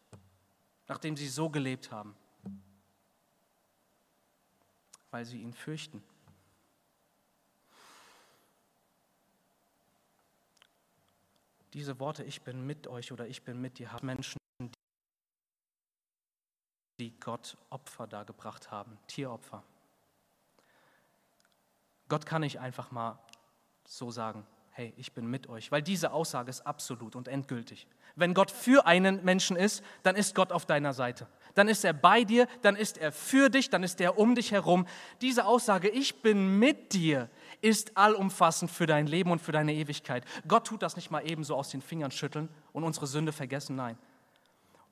nachdem 0.88 1.18
sie 1.18 1.28
so 1.28 1.50
gelebt 1.50 1.92
haben? 1.92 2.16
Weil 5.14 5.26
sie 5.26 5.44
ihn 5.44 5.54
fürchten. 5.54 6.02
Diese 11.74 12.00
Worte, 12.00 12.24
ich 12.24 12.42
bin 12.42 12.66
mit 12.66 12.88
euch 12.88 13.12
oder 13.12 13.28
ich 13.28 13.44
bin 13.44 13.62
mit 13.62 13.78
dir, 13.78 13.92
haben 13.92 14.08
Menschen, 14.08 14.40
die 17.00 17.12
Gott 17.20 17.58
Opfer 17.70 18.08
dargebracht 18.08 18.72
haben, 18.72 18.98
Tieropfer. 19.06 19.64
Gott 22.10 22.26
kann 22.26 22.42
nicht 22.42 22.60
einfach 22.60 22.90
mal 22.90 23.20
so 23.86 24.10
sagen, 24.10 24.48
hey, 24.72 24.96
ich 24.98 25.14
bin 25.14 25.28
mit 25.28 25.48
euch, 25.48 25.72
weil 25.72 25.84
diese 25.84 26.12
Aussage 26.12 26.50
ist 26.50 26.62
absolut 26.62 27.16
und 27.16 27.28
endgültig. 27.28 27.86
Wenn 28.16 28.34
Gott 28.34 28.50
für 28.50 28.88
einen 28.88 29.24
Menschen 29.24 29.58
ist, 29.58 29.84
dann 30.02 30.16
ist 30.16 30.34
Gott 30.34 30.52
auf 30.52 30.66
deiner 30.66 30.94
Seite. 30.94 31.28
Dann 31.56 31.68
ist 31.68 31.86
er 31.86 31.94
bei 31.94 32.24
dir, 32.24 32.48
dann 32.62 32.76
ist 32.76 32.98
er 32.98 33.12
für 33.12 33.50
dich, 33.50 33.70
dann 33.70 33.84
ist 33.84 34.02
er 34.02 34.18
um 34.18 34.36
dich 34.36 34.52
herum. 34.52 34.88
Diese 35.22 35.46
Aussage, 35.46 35.90
ich 35.90 36.22
bin 36.22 36.60
mit 36.60 36.94
dir, 36.94 37.30
ist 37.62 37.96
allumfassend 37.96 38.72
für 38.72 38.86
dein 38.86 39.08
Leben 39.08 39.32
und 39.32 39.40
für 39.40 39.52
deine 39.52 39.74
Ewigkeit. 39.74 40.26
Gott 40.48 40.68
tut 40.68 40.82
das 40.82 40.96
nicht 40.96 41.12
mal 41.12 41.22
ebenso 41.22 41.56
aus 41.56 41.70
den 41.70 41.82
Fingern 41.82 42.12
schütteln 42.12 42.50
und 42.72 42.84
unsere 42.84 43.08
Sünde 43.08 43.32
vergessen, 43.32 43.76
nein. 43.76 43.98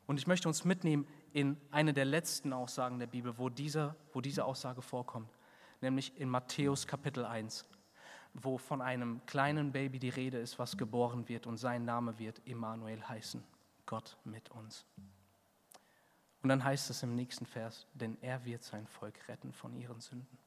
Und 0.05 0.19
ich 0.19 0.27
möchte 0.27 0.47
uns 0.47 0.65
mitnehmen 0.65 1.07
in 1.33 1.57
eine 1.71 1.93
der 1.93 2.05
letzten 2.05 2.53
Aussagen 2.53 2.99
der 2.99 3.07
Bibel, 3.07 3.37
wo 3.37 3.49
diese, 3.49 3.95
wo 4.13 4.21
diese 4.21 4.45
Aussage 4.45 4.81
vorkommt, 4.81 5.29
nämlich 5.79 6.19
in 6.19 6.29
Matthäus 6.29 6.85
Kapitel 6.85 7.25
1 7.25 7.65
wo 8.33 8.57
von 8.57 8.81
einem 8.81 9.21
kleinen 9.25 9.71
Baby 9.71 9.99
die 9.99 10.09
Rede 10.09 10.37
ist, 10.37 10.57
was 10.59 10.77
geboren 10.77 11.27
wird 11.27 11.47
und 11.47 11.57
sein 11.57 11.85
Name 11.85 12.17
wird 12.17 12.39
Immanuel 12.45 13.01
heißen, 13.03 13.43
Gott 13.85 14.17
mit 14.23 14.49
uns. 14.51 14.85
Und 16.41 16.50
dann 16.50 16.63
heißt 16.63 16.89
es 16.89 17.03
im 17.03 17.15
nächsten 17.15 17.45
Vers, 17.45 17.88
denn 17.93 18.17
er 18.21 18.45
wird 18.45 18.63
sein 18.63 18.88
Volk 18.88 19.27
retten 19.27 19.53
von 19.53 19.75
ihren 19.75 20.00
Sünden. 20.00 20.38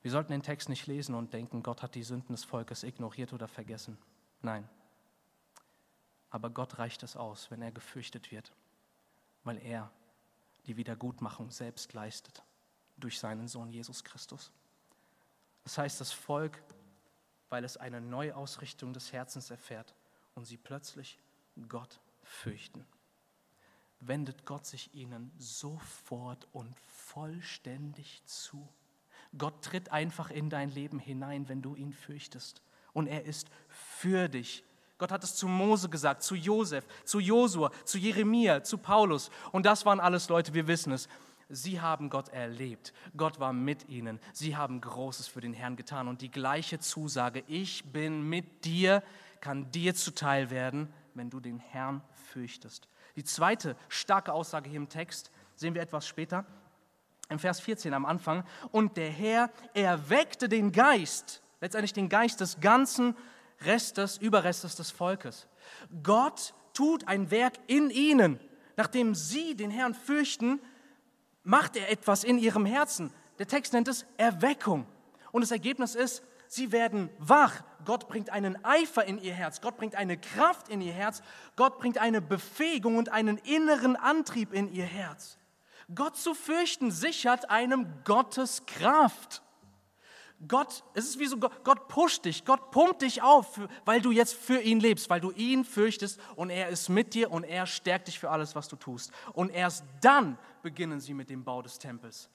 Wir 0.00 0.10
sollten 0.10 0.32
den 0.32 0.42
Text 0.42 0.68
nicht 0.68 0.86
lesen 0.86 1.14
und 1.14 1.32
denken, 1.34 1.62
Gott 1.62 1.82
hat 1.82 1.94
die 1.94 2.02
Sünden 2.02 2.34
des 2.34 2.44
Volkes 2.44 2.82
ignoriert 2.82 3.32
oder 3.32 3.48
vergessen. 3.48 3.98
Nein. 4.40 4.68
Aber 6.30 6.50
Gott 6.50 6.78
reicht 6.78 7.02
es 7.02 7.16
aus, 7.16 7.50
wenn 7.50 7.62
er 7.62 7.72
gefürchtet 7.72 8.30
wird, 8.30 8.52
weil 9.44 9.58
er 9.58 9.90
die 10.66 10.76
Wiedergutmachung 10.76 11.50
selbst 11.50 11.92
leistet 11.92 12.42
durch 12.96 13.18
seinen 13.18 13.48
Sohn 13.48 13.70
Jesus 13.70 14.04
Christus. 14.04 14.52
Das 15.64 15.78
heißt, 15.78 16.00
das 16.00 16.12
Volk, 16.12 16.62
weil 17.48 17.64
es 17.64 17.76
eine 17.76 18.00
Neuausrichtung 18.00 18.92
des 18.92 19.12
Herzens 19.12 19.50
erfährt 19.50 19.94
und 20.34 20.44
sie 20.44 20.56
plötzlich 20.56 21.18
Gott 21.68 22.00
fürchten, 22.22 22.86
wendet 24.00 24.44
Gott 24.44 24.66
sich 24.66 24.94
ihnen 24.94 25.32
sofort 25.38 26.46
und 26.52 26.74
vollständig 26.86 28.22
zu. 28.24 28.68
Gott 29.36 29.62
tritt 29.62 29.92
einfach 29.92 30.30
in 30.30 30.50
dein 30.50 30.70
Leben 30.70 30.98
hinein, 30.98 31.48
wenn 31.48 31.62
du 31.62 31.74
ihn 31.74 31.92
fürchtest. 31.92 32.62
Und 32.92 33.06
er 33.06 33.24
ist 33.24 33.48
für 33.68 34.28
dich. 34.28 34.64
Gott 34.96 35.12
hat 35.12 35.22
es 35.22 35.36
zu 35.36 35.46
Mose 35.46 35.88
gesagt, 35.88 36.22
zu 36.22 36.34
Josef, 36.34 36.84
zu 37.04 37.20
Josua, 37.20 37.70
zu 37.84 37.98
Jeremia, 37.98 38.64
zu 38.64 38.78
Paulus. 38.78 39.30
Und 39.52 39.66
das 39.66 39.86
waren 39.86 40.00
alles 40.00 40.28
Leute, 40.28 40.54
wir 40.54 40.66
wissen 40.66 40.92
es, 40.92 41.08
Sie 41.50 41.80
haben 41.80 42.10
Gott 42.10 42.28
erlebt. 42.28 42.92
Gott 43.16 43.40
war 43.40 43.54
mit 43.54 43.88
ihnen. 43.88 44.20
Sie 44.34 44.54
haben 44.54 44.82
Großes 44.82 45.28
für 45.28 45.40
den 45.40 45.54
Herrn 45.54 45.76
getan. 45.76 46.06
Und 46.06 46.20
die 46.20 46.30
gleiche 46.30 46.78
Zusage, 46.78 47.42
ich 47.46 47.90
bin 47.90 48.28
mit 48.28 48.66
dir, 48.66 49.02
kann 49.40 49.70
dir 49.70 49.94
zuteil 49.94 50.50
werden, 50.50 50.92
wenn 51.14 51.30
du 51.30 51.40
den 51.40 51.58
Herrn 51.58 52.02
fürchtest. 52.32 52.86
Die 53.18 53.24
zweite 53.24 53.74
starke 53.88 54.32
Aussage 54.32 54.70
hier 54.70 54.76
im 54.76 54.88
Text 54.88 55.32
sehen 55.56 55.74
wir 55.74 55.82
etwas 55.82 56.06
später. 56.06 56.46
Im 57.28 57.40
Vers 57.40 57.58
14 57.58 57.92
am 57.92 58.06
Anfang. 58.06 58.44
Und 58.70 58.96
der 58.96 59.10
Herr 59.10 59.50
erweckte 59.74 60.48
den 60.48 60.70
Geist, 60.70 61.42
letztendlich 61.60 61.92
den 61.92 62.08
Geist 62.08 62.40
des 62.40 62.60
ganzen 62.60 63.16
Restes, 63.62 64.18
Überrestes 64.18 64.76
des 64.76 64.92
Volkes. 64.92 65.48
Gott 66.04 66.54
tut 66.74 67.08
ein 67.08 67.32
Werk 67.32 67.54
in 67.66 67.90
ihnen. 67.90 68.38
Nachdem 68.76 69.16
sie 69.16 69.56
den 69.56 69.72
Herrn 69.72 69.94
fürchten, 69.94 70.60
macht 71.42 71.74
er 71.74 71.90
etwas 71.90 72.22
in 72.22 72.38
ihrem 72.38 72.66
Herzen. 72.66 73.12
Der 73.40 73.48
Text 73.48 73.72
nennt 73.72 73.88
es 73.88 74.06
Erweckung. 74.16 74.86
Und 75.32 75.40
das 75.40 75.50
Ergebnis 75.50 75.96
ist, 75.96 76.22
sie 76.48 76.72
werden 76.72 77.10
wach. 77.18 77.62
Gott 77.84 78.08
bringt 78.08 78.30
einen 78.30 78.62
Eifer 78.64 79.04
in 79.04 79.18
ihr 79.18 79.34
Herz. 79.34 79.60
Gott 79.60 79.76
bringt 79.76 79.94
eine 79.94 80.18
Kraft 80.18 80.68
in 80.68 80.80
ihr 80.80 80.92
Herz. 80.92 81.22
Gott 81.56 81.78
bringt 81.78 81.98
eine 81.98 82.20
Befähigung 82.20 82.96
und 82.96 83.10
einen 83.10 83.38
inneren 83.38 83.96
Antrieb 83.96 84.52
in 84.52 84.72
ihr 84.72 84.84
Herz. 84.84 85.38
Gott 85.94 86.16
zu 86.16 86.34
fürchten 86.34 86.90
sichert 86.90 87.50
einem 87.50 87.86
Gottes 88.04 88.66
Kraft. 88.66 89.42
Gott, 90.46 90.84
es 90.94 91.06
ist 91.06 91.18
wie 91.18 91.26
so, 91.26 91.38
Gott 91.38 91.88
pusht 91.88 92.24
dich, 92.24 92.44
Gott 92.44 92.70
pumpt 92.70 93.02
dich 93.02 93.22
auf, 93.22 93.60
weil 93.84 94.00
du 94.00 94.12
jetzt 94.12 94.34
für 94.34 94.60
ihn 94.60 94.78
lebst, 94.78 95.10
weil 95.10 95.20
du 95.20 95.32
ihn 95.32 95.64
fürchtest 95.64 96.20
und 96.36 96.50
er 96.50 96.68
ist 96.68 96.88
mit 96.88 97.14
dir 97.14 97.32
und 97.32 97.42
er 97.42 97.66
stärkt 97.66 98.06
dich 98.06 98.20
für 98.20 98.30
alles, 98.30 98.54
was 98.54 98.68
du 98.68 98.76
tust. 98.76 99.10
Und 99.32 99.50
erst 99.50 99.84
dann 100.00 100.38
beginnen 100.62 101.00
sie 101.00 101.12
mit 101.12 101.28
dem 101.28 101.42
Bau 101.42 101.60
des 101.60 101.78
Tempels. 101.78 102.30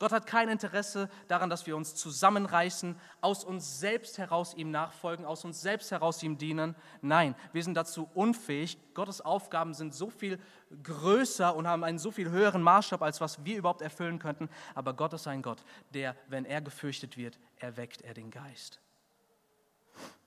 Gott 0.00 0.12
hat 0.12 0.26
kein 0.26 0.48
Interesse 0.48 1.10
daran, 1.28 1.50
dass 1.50 1.66
wir 1.66 1.76
uns 1.76 1.94
zusammenreißen, 1.94 2.98
aus 3.20 3.44
uns 3.44 3.80
selbst 3.80 4.16
heraus 4.16 4.54
ihm 4.54 4.70
nachfolgen, 4.70 5.26
aus 5.26 5.44
uns 5.44 5.60
selbst 5.60 5.90
heraus 5.90 6.22
ihm 6.22 6.38
dienen. 6.38 6.74
Nein, 7.02 7.34
wir 7.52 7.62
sind 7.62 7.74
dazu 7.74 8.08
unfähig. 8.14 8.78
Gottes 8.94 9.20
Aufgaben 9.20 9.74
sind 9.74 9.94
so 9.94 10.08
viel 10.08 10.40
größer 10.82 11.54
und 11.54 11.68
haben 11.68 11.84
einen 11.84 11.98
so 11.98 12.10
viel 12.10 12.30
höheren 12.30 12.62
Maßstab, 12.62 13.02
als 13.02 13.20
was 13.20 13.44
wir 13.44 13.58
überhaupt 13.58 13.82
erfüllen 13.82 14.18
könnten. 14.18 14.48
Aber 14.74 14.94
Gott 14.94 15.12
ist 15.12 15.26
ein 15.26 15.42
Gott, 15.42 15.62
der, 15.92 16.16
wenn 16.28 16.46
er 16.46 16.62
gefürchtet 16.62 17.18
wird, 17.18 17.38
erweckt 17.58 18.00
er 18.00 18.14
den 18.14 18.30
Geist. 18.30 18.80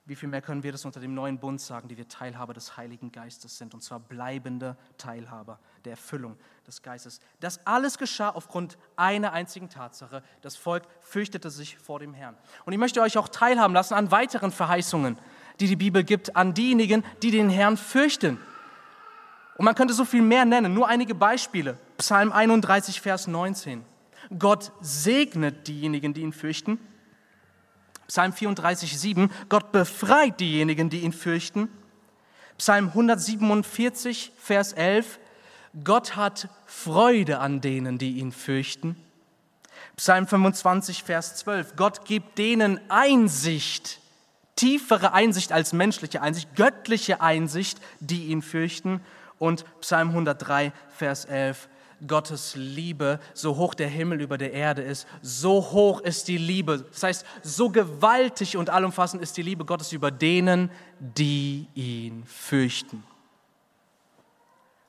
Wie 0.06 0.16
viel 0.16 0.28
mehr 0.28 0.42
können 0.42 0.64
wir 0.64 0.74
das 0.74 0.84
unter 0.84 1.00
dem 1.00 1.14
neuen 1.14 1.40
Bund 1.40 1.62
sagen, 1.62 1.88
die 1.88 1.96
wir 1.96 2.10
Teilhaber 2.10 2.54
des 2.54 2.76
Heiligen 2.76 3.14
Geistes 3.14 3.58
sind, 3.58 3.74
und 3.74 3.82
zwar 3.82 4.02
bleibende 4.02 4.76
Teilhaber 4.98 5.60
der 5.86 5.92
Erfüllung 5.92 6.36
des 6.68 6.82
Geistes. 6.82 7.22
Das 7.40 7.66
alles 7.66 7.98
geschah 7.98 8.30
aufgrund 8.30 8.78
einer 8.98 9.32
einzigen 9.32 9.70
Tatsache. 9.70 10.22
Das 10.42 10.58
Volk 10.58 10.84
fürchtete 11.00 11.50
sich 11.50 11.78
vor 11.78 12.00
dem 12.00 12.14
Herrn. 12.14 12.36
Und 12.66 12.74
ich 12.74 12.80
möchte 12.80 13.02
euch 13.02 13.18
auch 13.18 13.30
teilhaben 13.30 13.74
lassen 13.74 13.94
an 13.94 14.12
weiteren 14.12 14.52
Verheißungen, 14.52 15.18
die 15.62 15.68
die 15.68 15.78
Bibel 15.78 16.04
gibt, 16.04 16.36
an 16.36 16.54
diejenigen, 16.54 17.06
die 17.22 17.32
den 17.32 17.50
Herrn 17.50 17.78
fürchten. 17.78 18.40
Und 19.58 19.64
man 19.64 19.76
könnte 19.76 19.94
so 19.94 20.04
viel 20.04 20.22
mehr 20.22 20.44
nennen, 20.44 20.74
nur 20.74 20.90
einige 20.90 21.16
Beispiele. 21.16 21.78
Psalm 21.98 22.34
31, 22.34 23.00
Vers 23.00 23.28
19. 23.28 23.86
Gott 24.38 24.74
segnet 24.82 25.66
diejenigen, 25.70 26.14
die 26.14 26.22
ihn 26.22 26.34
fürchten 26.34 26.78
Psalm 28.14 28.32
34, 28.32 29.00
7, 29.00 29.32
Gott 29.50 29.72
befreit 29.72 30.40
diejenigen, 30.40 30.92
die 30.92 31.00
ihn 31.00 31.14
fürchten. 31.14 31.68
Psalm 32.60 32.90
147, 32.90 34.34
Vers 34.38 34.74
11, 34.74 35.18
Gott 35.84 36.16
hat 36.16 36.48
Freude 36.68 37.40
an 37.40 37.60
denen, 37.60 37.98
die 37.98 38.20
ihn 38.20 38.32
fürchten. 38.32 38.96
Psalm 39.96 40.28
25, 40.28 41.02
Vers 41.02 41.38
12, 41.38 41.76
Gott 41.76 42.06
gibt 42.06 42.38
denen 42.38 42.80
Einsicht, 42.88 44.00
tiefere 44.56 45.14
Einsicht 45.14 45.52
als 45.52 45.74
menschliche 45.74 46.22
Einsicht, 46.22 46.56
göttliche 46.56 47.20
Einsicht, 47.20 47.80
die 48.00 48.26
ihn 48.26 48.44
fürchten. 48.44 49.02
Und 49.40 49.66
Psalm 49.82 50.10
103, 50.10 50.72
Vers 50.96 51.26
11, 51.26 51.68
Gottes 52.08 52.56
Liebe, 52.56 53.20
so 53.34 53.56
hoch 53.58 53.74
der 53.74 53.88
Himmel 53.88 54.22
über 54.22 54.38
der 54.38 54.54
Erde 54.54 54.82
ist, 54.82 55.08
so 55.22 55.72
hoch 55.72 56.02
ist 56.02 56.28
die 56.28 56.38
Liebe. 56.38 56.86
Das 56.92 57.04
heißt, 57.04 57.26
so 57.42 57.70
gewaltig 57.70 58.58
und 58.58 58.70
allumfassend 58.70 59.22
ist 59.22 59.38
die 59.38 59.42
Liebe 59.42 59.66
Gottes 59.66 59.92
über 59.92 60.12
denen, 60.12 60.70
die 61.00 61.68
ihn 61.76 62.24
fürchten. 62.26 63.04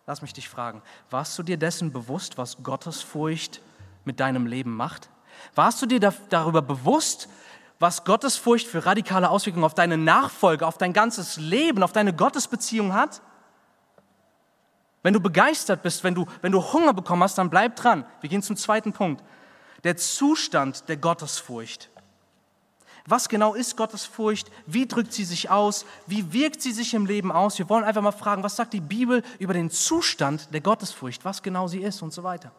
Lass 0.07 0.21
mich 0.21 0.35
dich 0.35 0.49
fragen, 0.49 0.83
warst 1.11 1.39
du 1.39 1.43
dir 1.43 1.57
dessen 1.57 1.93
bewusst, 1.93 2.37
was 2.37 2.63
Gottes 2.63 3.01
Furcht 3.01 3.61
mit 4.05 4.21
deinem 4.21 4.47
Leben 4.47 4.77
macht? 4.77 5.09
Warst 5.55 5.81
du 5.81 5.87
dir 5.87 6.01
darüber 6.29 6.63
bewusst, 6.63 7.29
was 7.79 8.05
Gottes 8.05 8.37
Furcht 8.37 8.67
für 8.67 8.87
radikale 8.87 9.31
Auswirkungen 9.31 9.65
auf 9.65 9.75
deine 9.75 9.97
Nachfolge, 9.97 10.67
auf 10.67 10.79
dein 10.79 10.93
ganzes 10.93 11.39
Leben, 11.39 11.83
auf 11.83 11.93
deine 11.93 12.15
Gottesbeziehung 12.15 12.93
hat? 12.93 13.23
Wenn 15.05 15.13
du 15.13 15.21
begeistert 15.21 15.83
bist, 15.83 16.03
wenn 16.03 16.15
du, 16.15 16.25
wenn 16.41 16.51
du 16.51 16.73
Hunger 16.73 16.95
bekommen 16.95 17.23
hast, 17.23 17.37
dann 17.37 17.51
bleib 17.51 17.77
dran. 17.77 18.07
Wir 18.23 18.31
gehen 18.31 18.43
zum 18.43 18.57
zweiten 18.57 18.95
Punkt. 18.95 19.23
Der 19.85 19.99
Zustand 19.99 20.89
der 20.89 20.97
Gottesfurcht. 20.97 21.91
Was 23.07 23.29
genau 23.29 23.53
ist 23.53 23.77
Gottesfurcht? 23.77 24.51
Wie 24.65 24.87
drückt 24.87 25.13
sie 25.13 25.27
sich 25.27 25.51
aus? 25.51 25.85
Wie 26.07 26.33
wirkt 26.33 26.63
sie 26.63 26.73
sich 26.73 26.95
im 26.95 27.05
Leben 27.05 27.33
aus? 27.33 27.59
Wir 27.59 27.69
wollen 27.69 27.85
einfach 27.85 28.01
mal 28.01 28.13
fragen, 28.13 28.43
was 28.43 28.57
sagt 28.57 28.73
die 28.73 28.81
Bibel 28.81 29.23
über 29.39 29.53
den 29.53 29.69
Zustand 29.71 30.49
der 30.55 30.63
Gottesfurcht, 30.63 31.23
was 31.23 31.43
genau 31.43 31.69
sie 31.69 31.83
ist 31.83 32.01
und 32.01 32.15
so 32.15 32.23
weiter. 32.23 32.51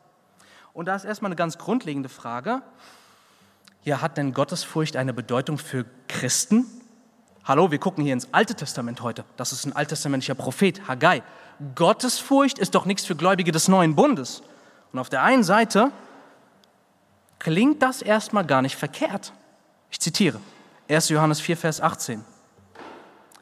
Und 0.72 0.86
da 0.86 0.96
ist 0.96 1.04
erstmal 1.04 1.30
eine 1.30 1.36
ganz 1.36 1.58
grundlegende 1.58 2.10
Frage. 2.10 2.62
Ja, 3.84 4.02
hat 4.02 4.18
denn 4.18 4.36
Gottesfurcht 4.36 4.98
eine 4.98 5.16
Bedeutung 5.16 5.58
für 5.58 5.88
Christen? 6.08 6.68
Hallo, 7.44 7.72
wir 7.72 7.80
gucken 7.80 8.04
hier 8.04 8.14
ins 8.14 8.32
Alte 8.32 8.54
Testament 8.54 9.02
heute. 9.02 9.26
Das 9.36 9.52
ist 9.52 9.66
ein 9.66 9.74
alttestamentlicher 9.74 10.36
Prophet, 10.36 10.88
Haggai. 10.88 11.24
Gottesfurcht 11.76 12.60
ist 12.60 12.76
doch 12.76 12.86
nichts 12.86 13.06
für 13.06 13.16
Gläubige 13.16 13.52
des 13.52 13.68
neuen 13.68 13.96
Bundes. 13.96 14.42
Und 14.92 15.00
auf 15.00 15.10
der 15.10 15.24
einen 15.24 15.44
Seite 15.44 15.92
klingt 17.40 17.82
das 17.82 18.02
erstmal 18.02 18.46
gar 18.46 18.62
nicht 18.62 18.76
verkehrt. 18.76 19.34
Ich 19.90 20.00
zitiere 20.00 20.40
1. 20.90 21.10
Johannes 21.10 21.40
4, 21.40 21.58
Vers 21.58 21.82
18. 21.82 22.24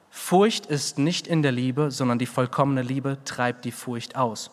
Furcht 0.10 0.68
ist 0.68 1.00
nicht 1.00 1.26
in 1.28 1.42
der 1.42 1.52
Liebe, 1.52 1.90
sondern 1.90 2.20
die 2.20 2.26
vollkommene 2.26 2.82
Liebe 2.82 3.18
treibt 3.26 3.66
die 3.66 3.72
Furcht 3.72 4.16
aus. 4.16 4.52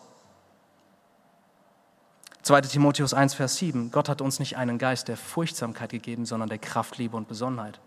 2. 2.42 2.62
Timotheus 2.62 3.12
1, 3.12 3.34
Vers 3.34 3.56
7. 3.56 3.90
Gott 3.90 4.08
hat 4.08 4.22
uns 4.22 4.38
nicht 4.38 4.56
einen 4.56 4.78
Geist 4.78 5.08
der 5.08 5.16
Furchtsamkeit 5.16 5.90
gegeben, 5.90 6.24
sondern 6.24 6.48
der 6.48 6.58
Kraft, 6.58 6.96
Liebe 6.96 7.16
und 7.16 7.28
Besonnenheit. 7.28 7.78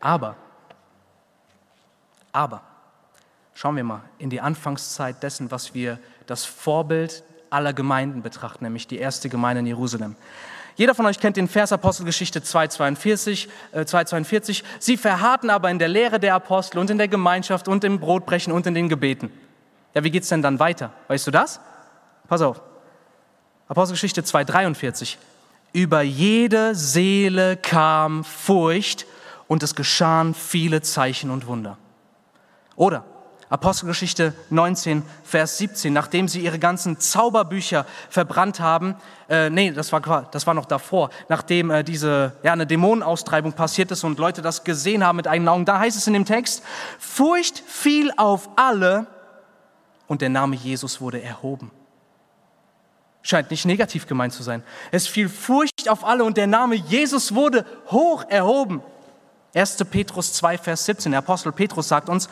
Aber, 0.00 0.36
aber, 2.32 2.62
Schauen 3.54 3.76
wir 3.76 3.84
mal 3.84 4.02
in 4.18 4.30
die 4.30 4.40
Anfangszeit 4.40 5.22
dessen, 5.22 5.50
was 5.50 5.74
wir 5.74 5.98
das 6.26 6.44
Vorbild 6.44 7.22
aller 7.50 7.72
Gemeinden 7.72 8.22
betrachten, 8.22 8.64
nämlich 8.64 8.86
die 8.86 8.98
erste 8.98 9.28
Gemeinde 9.28 9.60
in 9.60 9.66
Jerusalem. 9.66 10.16
Jeder 10.76 10.94
von 10.94 11.04
euch 11.04 11.20
kennt 11.20 11.36
den 11.36 11.48
Vers 11.48 11.70
Apostelgeschichte 11.72 12.40
2,42. 12.40 13.48
Äh, 13.72 13.80
2,42. 13.80 14.62
Sie 14.78 14.96
verharrten 14.96 15.50
aber 15.50 15.70
in 15.70 15.78
der 15.78 15.88
Lehre 15.88 16.18
der 16.18 16.34
Apostel 16.34 16.78
und 16.78 16.88
in 16.88 16.96
der 16.96 17.08
Gemeinschaft 17.08 17.68
und 17.68 17.84
im 17.84 18.00
Brotbrechen 18.00 18.52
und 18.52 18.66
in 18.66 18.74
den 18.74 18.88
Gebeten. 18.88 19.30
Ja, 19.94 20.02
wie 20.02 20.10
geht 20.10 20.22
es 20.22 20.30
denn 20.30 20.40
dann 20.40 20.58
weiter? 20.58 20.92
Weißt 21.08 21.26
du 21.26 21.30
das? 21.30 21.60
Pass 22.26 22.40
auf. 22.40 22.62
Apostelgeschichte 23.68 24.22
2,43. 24.22 25.16
Über 25.74 26.00
jede 26.00 26.74
Seele 26.74 27.56
kam 27.58 28.24
Furcht 28.24 29.06
und 29.46 29.62
es 29.62 29.74
geschahen 29.74 30.34
viele 30.34 30.80
Zeichen 30.80 31.30
und 31.30 31.46
Wunder. 31.46 31.76
Oder 32.76 33.04
Apostelgeschichte 33.52 34.32
19, 34.48 35.02
Vers 35.24 35.58
17, 35.58 35.92
nachdem 35.92 36.26
sie 36.26 36.40
ihre 36.40 36.58
ganzen 36.58 36.98
Zauberbücher 36.98 37.84
verbrannt 38.08 38.60
haben, 38.60 38.96
äh, 39.28 39.50
nee, 39.50 39.70
das 39.70 39.92
war, 39.92 40.26
das 40.30 40.46
war 40.46 40.54
noch 40.54 40.64
davor, 40.64 41.10
nachdem 41.28 41.70
äh, 41.70 41.84
diese, 41.84 42.32
ja, 42.42 42.54
eine 42.54 42.66
Dämonenaustreibung 42.66 43.52
passiert 43.52 43.90
ist 43.90 44.04
und 44.04 44.18
Leute 44.18 44.40
das 44.40 44.64
gesehen 44.64 45.04
haben 45.04 45.16
mit 45.16 45.28
eigenen 45.28 45.50
Augen, 45.50 45.66
da 45.66 45.78
heißt 45.78 45.98
es 45.98 46.06
in 46.06 46.14
dem 46.14 46.24
Text, 46.24 46.64
Furcht 46.98 47.58
fiel 47.58 48.10
auf 48.16 48.48
alle 48.56 49.06
und 50.06 50.22
der 50.22 50.30
Name 50.30 50.56
Jesus 50.56 51.02
wurde 51.02 51.20
erhoben. 51.22 51.70
Scheint 53.20 53.50
nicht 53.50 53.66
negativ 53.66 54.06
gemeint 54.06 54.32
zu 54.32 54.42
sein. 54.42 54.62
Es 54.92 55.06
fiel 55.06 55.28
Furcht 55.28 55.90
auf 55.90 56.06
alle 56.06 56.24
und 56.24 56.38
der 56.38 56.46
Name 56.46 56.76
Jesus 56.76 57.34
wurde 57.34 57.66
hoch 57.90 58.24
erhoben. 58.30 58.82
1. 59.54 59.76
Petrus 59.90 60.32
2, 60.32 60.56
Vers 60.56 60.86
17, 60.86 61.12
der 61.12 61.18
Apostel 61.18 61.52
Petrus 61.52 61.88
sagt 61.88 62.08
uns, 62.08 62.30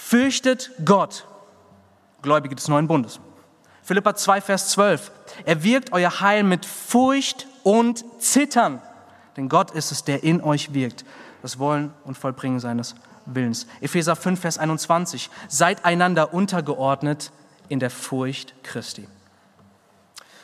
Fürchtet 0.00 0.70
Gott, 0.86 1.26
Gläubige 2.22 2.54
des 2.54 2.68
neuen 2.68 2.88
Bundes. 2.88 3.20
Philippa 3.82 4.14
2, 4.14 4.40
Vers 4.40 4.70
12. 4.70 5.10
Er 5.44 5.62
wirkt 5.62 5.92
euer 5.92 6.20
Heil 6.20 6.44
mit 6.44 6.64
Furcht 6.64 7.46
und 7.62 8.04
Zittern. 8.18 8.80
Denn 9.36 9.50
Gott 9.50 9.70
ist 9.72 9.92
es, 9.92 10.04
der 10.04 10.22
in 10.22 10.40
euch 10.40 10.72
wirkt. 10.72 11.04
Das 11.42 11.58
Wollen 11.58 11.92
und 12.04 12.16
Vollbringen 12.16 12.58
seines 12.58 12.94
Willens. 13.26 13.66
Epheser 13.82 14.16
5, 14.16 14.40
Vers 14.40 14.56
21. 14.56 15.28
Seid 15.48 15.84
einander 15.84 16.32
untergeordnet 16.32 17.30
in 17.68 17.78
der 17.78 17.90
Furcht 17.90 18.54
Christi. 18.62 19.06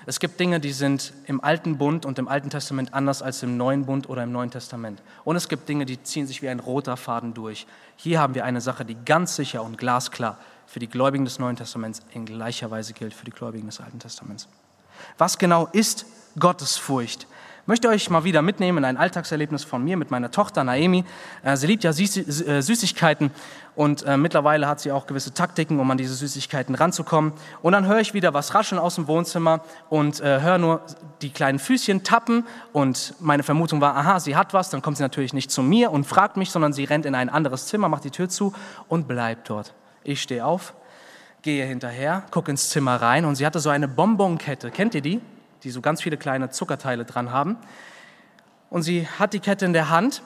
Es 0.06 0.20
gibt 0.20 0.38
Dinge, 0.38 0.60
die 0.60 0.72
sind 0.72 1.14
im 1.26 1.42
Alten 1.42 1.78
Bund 1.78 2.04
und 2.04 2.18
im 2.18 2.28
Alten 2.28 2.50
Testament 2.50 2.92
anders 2.92 3.22
als 3.22 3.42
im 3.42 3.56
Neuen 3.56 3.86
Bund 3.86 4.08
oder 4.08 4.22
im 4.24 4.32
Neuen 4.32 4.50
Testament. 4.50 5.00
Und 5.24 5.36
es 5.36 5.48
gibt 5.48 5.68
Dinge, 5.68 5.86
die 5.86 6.02
ziehen 6.02 6.26
sich 6.26 6.42
wie 6.42 6.48
ein 6.48 6.60
roter 6.60 6.96
Faden 6.96 7.32
durch. 7.32 7.66
Hier 7.96 8.20
haben 8.20 8.34
wir 8.34 8.44
eine 8.44 8.60
Sache, 8.60 8.84
die 8.84 8.96
ganz 9.04 9.36
sicher 9.36 9.62
und 9.62 9.78
glasklar 9.78 10.38
für 10.66 10.78
die 10.78 10.88
Gläubigen 10.88 11.24
des 11.24 11.38
Neuen 11.38 11.56
Testaments 11.56 12.02
in 12.12 12.26
gleicher 12.26 12.70
Weise 12.70 12.92
gilt 12.92 13.14
für 13.14 13.24
die 13.24 13.30
Gläubigen 13.30 13.66
des 13.66 13.80
Alten 13.80 13.98
Testaments. 13.98 14.48
Was 15.16 15.38
genau 15.38 15.68
ist 15.72 16.06
Gottesfurcht? 16.38 17.26
Möchte 17.66 17.88
euch 17.88 18.10
mal 18.10 18.24
wieder 18.24 18.42
mitnehmen 18.42 18.78
in 18.78 18.84
ein 18.84 18.96
Alltagserlebnis 18.96 19.64
von 19.64 19.82
mir 19.82 19.96
mit 19.96 20.10
meiner 20.10 20.30
Tochter 20.30 20.64
Naemi. 20.64 21.04
Äh, 21.42 21.56
sie 21.56 21.66
liebt 21.66 21.84
ja 21.84 21.90
äh, 21.90 22.60
Süßigkeiten 22.62 23.30
und 23.74 24.02
äh, 24.04 24.16
mittlerweile 24.16 24.68
hat 24.68 24.80
sie 24.80 24.92
auch 24.92 25.06
gewisse 25.06 25.32
Taktiken, 25.34 25.80
um 25.80 25.90
an 25.90 25.98
diese 25.98 26.14
Süßigkeiten 26.14 26.74
ranzukommen. 26.74 27.32
Und 27.62 27.72
dann 27.72 27.86
höre 27.86 28.00
ich 28.00 28.14
wieder 28.14 28.34
was 28.34 28.54
rascheln 28.54 28.78
aus 28.78 28.96
dem 28.96 29.08
Wohnzimmer 29.08 29.60
und 29.88 30.22
höre 30.22 30.58
nur 30.58 30.82
die 31.22 31.30
kleinen 31.30 31.58
Füßchen 31.58 32.02
tappen 32.02 32.46
und 32.72 33.14
meine 33.20 33.42
Vermutung 33.42 33.80
war, 33.80 33.96
aha, 33.96 34.20
sie 34.20 34.36
hat 34.36 34.54
was, 34.54 34.70
dann 34.70 34.82
kommt 34.82 34.96
sie 34.96 35.02
natürlich 35.02 35.32
nicht 35.32 35.50
zu 35.50 35.62
mir 35.62 35.90
und 35.90 36.04
fragt 36.04 36.36
mich, 36.36 36.50
sondern 36.50 36.72
sie 36.72 36.84
rennt 36.84 37.06
in 37.06 37.14
ein 37.14 37.28
anderes 37.28 37.66
Zimmer, 37.66 37.88
macht 37.88 38.04
die 38.04 38.10
Tür 38.10 38.28
zu 38.28 38.52
und 38.88 39.08
bleibt 39.08 39.50
dort. 39.50 39.74
Ich 40.02 40.22
stehe 40.22 40.44
auf, 40.44 40.74
gehe 41.42 41.64
hinterher, 41.64 42.24
gucke 42.30 42.50
ins 42.50 42.70
Zimmer 42.70 42.96
rein 42.96 43.24
und 43.24 43.36
sie 43.36 43.46
hatte 43.46 43.60
so 43.60 43.70
eine 43.70 43.88
Bonbonkette. 43.88 44.70
Kennt 44.70 44.94
ihr 44.94 45.02
die? 45.02 45.20
Die 45.64 45.70
so 45.70 45.80
ganz 45.80 46.02
viele 46.02 46.16
kleine 46.16 46.50
Zuckerteile 46.50 47.04
dran 47.04 47.32
haben. 47.32 47.56
Und 48.70 48.82
sie 48.82 49.08
hat 49.08 49.32
die 49.32 49.40
Kette 49.40 49.64
in 49.64 49.72
der 49.72 49.88
Hand 49.90 50.22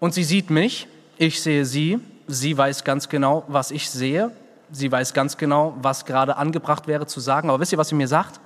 und 0.00 0.12
sie 0.12 0.24
sieht 0.24 0.50
mich, 0.50 0.88
ich 1.16 1.40
sehe 1.42 1.64
sie, 1.64 2.00
sie 2.26 2.58
weiß 2.58 2.82
ganz 2.82 3.08
genau, 3.08 3.44
was 3.46 3.70
ich 3.70 3.88
sehe. 3.88 4.32
sie 4.70 4.90
weiß 4.90 5.12
ganz 5.12 5.36
genau, 5.36 5.74
was 5.80 6.06
gerade 6.06 6.36
angebracht 6.36 6.86
wäre 6.86 7.06
zu 7.06 7.20
sagen. 7.20 7.50
Aber 7.50 7.60
wisst 7.60 7.72
ihr, 7.72 7.78
was 7.78 7.88
sie 7.88 7.94
mir 7.94 8.08
sagt? 8.08 8.40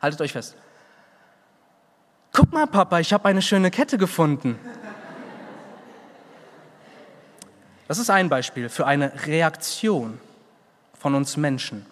Haltet 0.00 0.20
euch 0.20 0.32
fest. 0.32 0.54
Guck 2.30 2.52
mal, 2.52 2.66
Papa, 2.66 3.00
ich 3.00 3.12
habe 3.12 3.24
eine 3.24 3.42
schöne 3.42 3.70
Kette 3.70 3.98
gefunden. 3.98 4.58
Das 7.88 7.98
ist 7.98 8.10
ein 8.10 8.28
Beispiel 8.28 8.68
für 8.68 8.86
eine 8.86 9.12
Reaktion 9.26 10.20
von 10.98 11.14
uns 11.14 11.36
Menschen. 11.36 11.86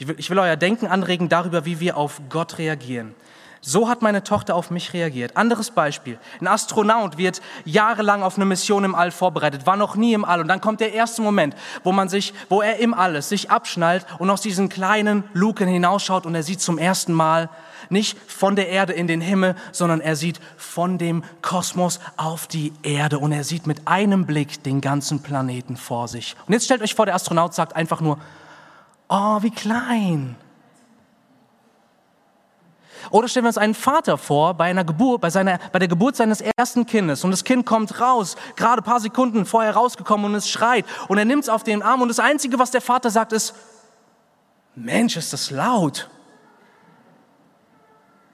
Ich 0.00 0.08
will, 0.08 0.14
ich 0.16 0.30
will 0.30 0.38
euer 0.38 0.56
Denken 0.56 0.86
anregen 0.86 1.28
darüber, 1.28 1.66
wie 1.66 1.78
wir 1.78 1.98
auf 1.98 2.22
Gott 2.30 2.56
reagieren. 2.56 3.14
So 3.60 3.86
hat 3.86 4.00
meine 4.00 4.24
Tochter 4.24 4.54
auf 4.54 4.70
mich 4.70 4.94
reagiert. 4.94 5.36
Anderes 5.36 5.70
Beispiel. 5.70 6.18
Ein 6.40 6.46
Astronaut 6.46 7.18
wird 7.18 7.42
jahrelang 7.66 8.22
auf 8.22 8.36
eine 8.36 8.46
Mission 8.46 8.84
im 8.84 8.94
All 8.94 9.10
vorbereitet, 9.10 9.66
war 9.66 9.76
noch 9.76 9.96
nie 9.96 10.14
im 10.14 10.24
All. 10.24 10.40
Und 10.40 10.48
dann 10.48 10.62
kommt 10.62 10.80
der 10.80 10.94
erste 10.94 11.20
Moment, 11.20 11.54
wo 11.84 11.92
man 11.92 12.08
sich, 12.08 12.32
wo 12.48 12.62
er 12.62 12.78
im 12.78 12.94
All 12.94 13.14
ist, 13.14 13.28
sich 13.28 13.50
abschnallt 13.50 14.06
und 14.18 14.30
aus 14.30 14.40
diesen 14.40 14.70
kleinen 14.70 15.24
Luken 15.34 15.68
hinausschaut 15.68 16.24
und 16.24 16.34
er 16.34 16.44
sieht 16.44 16.62
zum 16.62 16.78
ersten 16.78 17.12
Mal 17.12 17.50
nicht 17.90 18.16
von 18.26 18.56
der 18.56 18.70
Erde 18.70 18.94
in 18.94 19.06
den 19.06 19.20
Himmel, 19.20 19.54
sondern 19.70 20.00
er 20.00 20.16
sieht 20.16 20.40
von 20.56 20.96
dem 20.96 21.24
Kosmos 21.42 22.00
auf 22.16 22.46
die 22.46 22.72
Erde 22.82 23.18
und 23.18 23.32
er 23.32 23.44
sieht 23.44 23.66
mit 23.66 23.86
einem 23.86 24.24
Blick 24.24 24.62
den 24.62 24.80
ganzen 24.80 25.22
Planeten 25.22 25.76
vor 25.76 26.08
sich. 26.08 26.36
Und 26.46 26.54
jetzt 26.54 26.64
stellt 26.64 26.80
euch 26.80 26.94
vor, 26.94 27.04
der 27.04 27.14
Astronaut 27.14 27.52
sagt 27.52 27.76
einfach 27.76 28.00
nur, 28.00 28.18
oh, 29.10 29.42
wie 29.42 29.50
klein. 29.50 30.36
Oder 33.10 33.28
stellen 33.28 33.44
wir 33.44 33.48
uns 33.48 33.58
einen 33.58 33.74
Vater 33.74 34.18
vor 34.18 34.54
bei 34.54 34.66
einer 34.66 34.84
Geburt, 34.84 35.20
bei, 35.20 35.30
seiner, 35.30 35.58
bei 35.72 35.78
der 35.78 35.88
Geburt 35.88 36.16
seines 36.16 36.40
ersten 36.40 36.86
Kindes 36.86 37.24
und 37.24 37.30
das 37.30 37.44
Kind 37.44 37.66
kommt 37.66 38.00
raus, 38.00 38.36
gerade 38.56 38.82
ein 38.82 38.84
paar 38.84 39.00
Sekunden 39.00 39.46
vorher 39.46 39.74
rausgekommen 39.74 40.26
und 40.26 40.34
es 40.34 40.48
schreit 40.48 40.84
und 41.08 41.18
er 41.18 41.24
nimmt 41.24 41.44
es 41.44 41.48
auf 41.48 41.64
den 41.64 41.82
Arm 41.82 42.02
und 42.02 42.08
das 42.08 42.20
Einzige, 42.20 42.58
was 42.58 42.70
der 42.70 42.80
Vater 42.80 43.10
sagt, 43.10 43.32
ist, 43.32 43.54
Mensch, 44.74 45.16
ist 45.16 45.32
das 45.32 45.50
laut. 45.50 46.08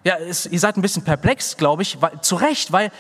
Ja, 0.05 0.17
es, 0.19 0.47
ihr 0.47 0.61
seid 0.61 0.77
ein 0.77 0.83
bisschen 0.83 1.05
perplex, 1.05 1.57
glaube 1.57 1.83
ich, 1.83 2.01
weil, 2.03 2.21
zu 2.21 2.37
Recht, 2.37 2.71
weil 2.71 2.93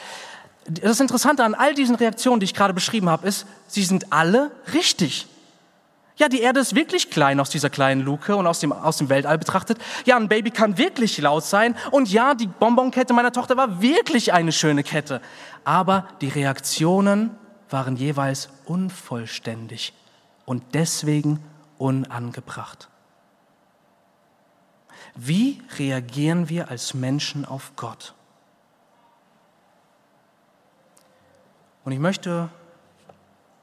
das 0.64 0.98
Interessante 0.98 1.44
an 1.44 1.54
all 1.54 1.74
diesen 1.74 1.94
Reaktionen, 1.94 2.40
die 2.40 2.44
ich 2.44 2.54
gerade 2.54 2.74
beschrieben 2.74 3.10
habe, 3.10 3.28
ist, 3.28 3.46
sie 3.68 3.82
sind 3.82 4.12
alle 4.12 4.50
richtig. 4.72 5.28
Ja, 6.18 6.30
die 6.30 6.40
Erde 6.40 6.60
ist 6.60 6.74
wirklich 6.74 7.10
klein 7.10 7.40
aus 7.40 7.50
dieser 7.50 7.68
kleinen 7.68 8.00
Luke 8.00 8.34
und 8.36 8.46
aus 8.46 8.60
dem, 8.60 8.72
aus 8.72 8.96
dem 8.96 9.10
Weltall 9.10 9.36
betrachtet. 9.36 9.78
Ja, 10.06 10.16
ein 10.16 10.28
Baby 10.28 10.50
kann 10.50 10.78
wirklich 10.78 11.18
laut 11.18 11.44
sein. 11.44 11.76
Und 11.90 12.10
ja, 12.10 12.34
die 12.34 12.46
Bonbonkette 12.46 13.12
meiner 13.12 13.32
Tochter 13.32 13.56
war 13.58 13.82
wirklich 13.82 14.32
eine 14.32 14.52
schöne 14.52 14.82
Kette. 14.82 15.20
Aber 15.64 16.08
die 16.22 16.28
Reaktionen 16.28 17.36
waren 17.68 17.96
jeweils 17.96 18.48
unvollständig 18.64 19.92
und 20.46 20.62
deswegen 20.72 21.44
unangebracht. 21.76 22.88
Wie 25.14 25.62
reagieren 25.78 26.48
wir 26.48 26.70
als 26.70 26.94
Menschen 26.94 27.44
auf 27.44 27.72
Gott? 27.76 28.14
Und 31.84 31.92
ich 31.92 31.98
möchte 31.98 32.48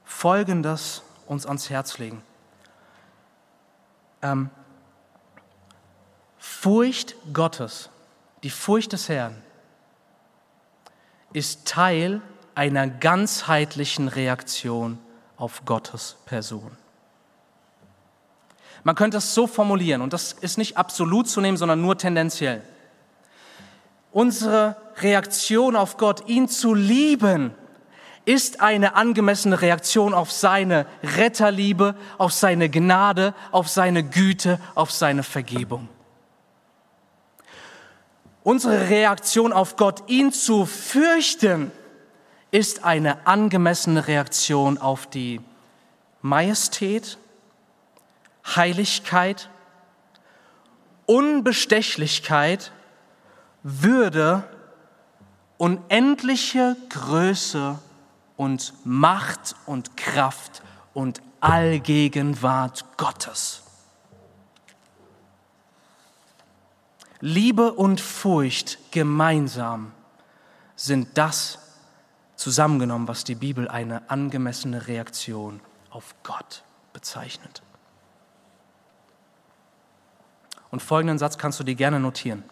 Folgendes 0.03 1.01
uns 1.25 1.45
ans 1.47 1.69
Herz 1.69 1.97
legen. 1.97 2.21
Ähm, 4.23 4.49
Furcht 6.39 7.15
Gottes, 7.33 7.89
die 8.41 8.49
Furcht 8.49 8.93
des 8.93 9.09
Herrn, 9.09 9.35
ist 11.33 11.67
Teil 11.67 12.21
einer 12.55 12.87
ganzheitlichen 12.87 14.07
Reaktion 14.07 14.97
auf 15.37 15.65
Gottes 15.65 16.15
Person. 16.25 16.71
Man 18.83 18.95
könnte 18.95 19.17
es 19.17 19.33
so 19.33 19.47
formulieren, 19.47 20.01
und 20.01 20.13
das 20.13 20.33
ist 20.33 20.57
nicht 20.57 20.77
absolut 20.77 21.27
zu 21.27 21.41
nehmen, 21.41 21.57
sondern 21.57 21.81
nur 21.81 21.97
tendenziell. 21.97 22.61
Unsere 24.11 24.75
Reaktion 24.97 25.75
auf 25.75 25.97
Gott, 25.97 26.27
ihn 26.27 26.47
zu 26.47 26.73
lieben, 26.73 27.55
ist 28.25 28.61
eine 28.61 28.95
angemessene 28.95 29.61
Reaktion 29.61 30.13
auf 30.13 30.31
seine 30.31 30.85
Retterliebe, 31.03 31.95
auf 32.17 32.31
seine 32.31 32.69
Gnade, 32.69 33.33
auf 33.51 33.67
seine 33.67 34.03
Güte, 34.03 34.59
auf 34.75 34.91
seine 34.91 35.23
Vergebung. 35.23 35.89
Unsere 38.43 38.89
Reaktion 38.89 39.53
auf 39.53 39.75
Gott, 39.75 40.03
ihn 40.07 40.31
zu 40.31 40.65
fürchten, 40.65 41.71
ist 42.51 42.83
eine 42.83 43.25
angemessene 43.25 44.07
Reaktion 44.07 44.77
auf 44.77 45.07
die 45.07 45.41
Majestät, 46.21 47.17
Heiligkeit, 48.45 49.49
Unbestechlichkeit, 51.05 52.71
Würde, 53.63 54.43
unendliche 55.57 56.75
Größe 56.89 57.79
und 58.37 58.73
Macht 58.83 59.55
und 59.65 59.95
Kraft 59.97 60.61
und 60.93 61.21
Allgegenwart 61.39 62.85
Gottes. 62.97 63.63
Liebe 67.19 67.71
und 67.71 68.01
Furcht 68.01 68.91
gemeinsam 68.91 69.93
sind 70.75 71.17
das 71.17 71.59
zusammengenommen, 72.35 73.07
was 73.07 73.23
die 73.23 73.35
Bibel 73.35 73.69
eine 73.69 74.09
angemessene 74.09 74.87
Reaktion 74.87 75.61
auf 75.89 76.15
Gott 76.23 76.63
bezeichnet. 76.91 77.61
Und 80.69 80.81
folgenden 80.81 81.19
Satz 81.19 81.37
kannst 81.37 81.59
du 81.59 81.63
dir 81.63 81.75
gerne 81.75 81.99
notieren. 81.99 82.43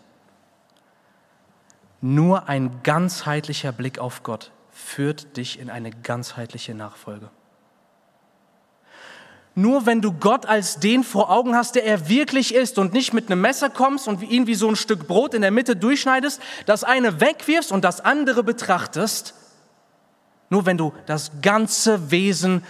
Nur 1.99 2.47
ein 2.47 2.83
ganzheitlicher 2.83 3.71
Blick 3.71 3.99
auf 3.99 4.23
Gott 4.23 4.51
führt 4.81 5.37
dich 5.37 5.59
in 5.59 5.69
eine 5.69 5.91
ganzheitliche 5.91 6.73
Nachfolge. 6.73 7.29
Nur 9.53 9.85
wenn 9.85 10.01
du 10.01 10.13
Gott 10.13 10.45
als 10.45 10.79
den 10.79 11.03
vor 11.03 11.29
Augen 11.29 11.55
hast, 11.55 11.75
der 11.75 11.85
er 11.85 12.07
wirklich 12.07 12.53
ist 12.55 12.77
und 12.77 12.93
nicht 12.93 13.13
mit 13.13 13.29
einem 13.29 13.41
Messer 13.41 13.69
kommst 13.69 14.07
und 14.07 14.21
ihn 14.21 14.47
wie 14.47 14.55
so 14.55 14.69
ein 14.69 14.77
Stück 14.77 15.07
Brot 15.07 15.33
in 15.33 15.41
der 15.41 15.51
Mitte 15.51 15.75
durchschneidest, 15.75 16.41
das 16.65 16.83
eine 16.83 17.19
wegwirfst 17.19 17.71
und 17.71 17.83
das 17.83 17.99
andere 17.99 18.43
betrachtest, 18.43 19.33
nur 20.49 20.65
wenn 20.65 20.77
du 20.77 20.93
das 21.05 21.31
ganze 21.41 22.11
Wesen 22.11 22.63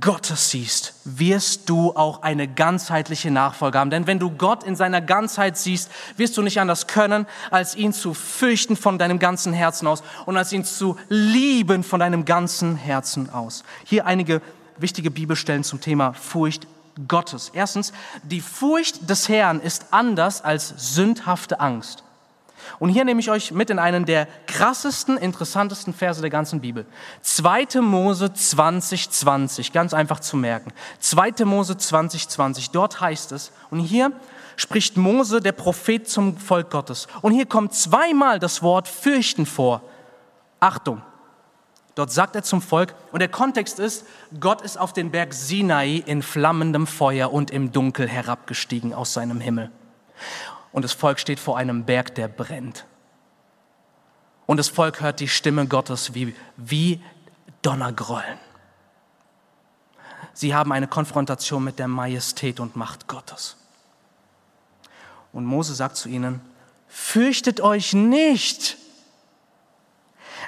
Gottes 0.00 0.50
siehst, 0.50 0.94
wirst 1.04 1.68
du 1.68 1.92
auch 1.94 2.22
eine 2.22 2.48
ganzheitliche 2.48 3.30
Nachfolge 3.30 3.78
haben. 3.78 3.90
Denn 3.90 4.06
wenn 4.06 4.18
du 4.18 4.30
Gott 4.30 4.64
in 4.64 4.76
seiner 4.76 5.00
Ganzheit 5.00 5.56
siehst, 5.56 5.90
wirst 6.16 6.36
du 6.36 6.42
nicht 6.42 6.60
anders 6.60 6.86
können, 6.86 7.26
als 7.50 7.74
ihn 7.74 7.92
zu 7.92 8.14
fürchten 8.14 8.76
von 8.76 8.98
deinem 8.98 9.18
ganzen 9.18 9.52
Herzen 9.52 9.86
aus 9.86 10.02
und 10.26 10.36
als 10.36 10.52
ihn 10.52 10.64
zu 10.64 10.96
lieben 11.08 11.82
von 11.82 12.00
deinem 12.00 12.24
ganzen 12.24 12.76
Herzen 12.76 13.30
aus. 13.30 13.64
Hier 13.84 14.06
einige 14.06 14.40
wichtige 14.78 15.10
Bibelstellen 15.10 15.64
zum 15.64 15.80
Thema 15.80 16.14
Furcht 16.14 16.66
Gottes. 17.08 17.50
Erstens, 17.52 17.92
die 18.22 18.40
Furcht 18.40 19.08
des 19.08 19.28
Herrn 19.28 19.60
ist 19.60 19.86
anders 19.90 20.42
als 20.42 20.94
sündhafte 20.94 21.60
Angst. 21.60 22.03
Und 22.78 22.88
hier 22.88 23.04
nehme 23.04 23.20
ich 23.20 23.30
euch 23.30 23.52
mit 23.52 23.70
in 23.70 23.78
einen 23.78 24.04
der 24.04 24.26
krassesten, 24.46 25.16
interessantesten 25.16 25.94
Verse 25.94 26.20
der 26.20 26.30
ganzen 26.30 26.60
Bibel. 26.60 26.86
2. 27.22 27.80
Mose 27.80 28.32
2020, 28.32 29.72
ganz 29.72 29.94
einfach 29.94 30.20
zu 30.20 30.36
merken. 30.36 30.72
2. 31.00 31.44
Mose 31.44 31.76
2020, 31.76 32.70
dort 32.70 33.00
heißt 33.00 33.32
es, 33.32 33.52
und 33.70 33.80
hier 33.80 34.12
spricht 34.56 34.96
Mose, 34.96 35.40
der 35.40 35.52
Prophet, 35.52 36.08
zum 36.08 36.36
Volk 36.36 36.70
Gottes. 36.70 37.08
Und 37.22 37.32
hier 37.32 37.46
kommt 37.46 37.74
zweimal 37.74 38.38
das 38.38 38.62
Wort 38.62 38.88
fürchten 38.88 39.46
vor. 39.46 39.82
Achtung, 40.60 41.02
dort 41.94 42.12
sagt 42.12 42.36
er 42.36 42.42
zum 42.42 42.62
Volk, 42.62 42.94
und 43.12 43.20
der 43.20 43.28
Kontext 43.28 43.78
ist, 43.78 44.06
Gott 44.40 44.62
ist 44.62 44.78
auf 44.78 44.92
den 44.92 45.10
Berg 45.10 45.34
Sinai 45.34 46.02
in 46.06 46.22
flammendem 46.22 46.86
Feuer 46.86 47.32
und 47.32 47.50
im 47.50 47.72
Dunkel 47.72 48.08
herabgestiegen 48.08 48.94
aus 48.94 49.12
seinem 49.12 49.40
Himmel 49.40 49.70
und 50.74 50.82
das 50.82 50.92
Volk 50.92 51.20
steht 51.20 51.38
vor 51.38 51.56
einem 51.56 51.84
Berg, 51.84 52.16
der 52.16 52.26
brennt. 52.26 52.84
Und 54.44 54.56
das 54.56 54.68
Volk 54.68 55.00
hört 55.00 55.20
die 55.20 55.28
Stimme 55.28 55.68
Gottes 55.68 56.14
wie, 56.14 56.34
wie 56.56 57.00
Donnergrollen. 57.62 58.38
Sie 60.32 60.52
haben 60.52 60.72
eine 60.72 60.88
Konfrontation 60.88 61.62
mit 61.62 61.78
der 61.78 61.86
Majestät 61.86 62.58
und 62.58 62.74
Macht 62.74 63.06
Gottes. 63.06 63.56
Und 65.32 65.44
Mose 65.44 65.76
sagt 65.76 65.96
zu 65.96 66.08
ihnen, 66.08 66.40
fürchtet 66.88 67.60
euch 67.60 67.92
nicht, 67.92 68.76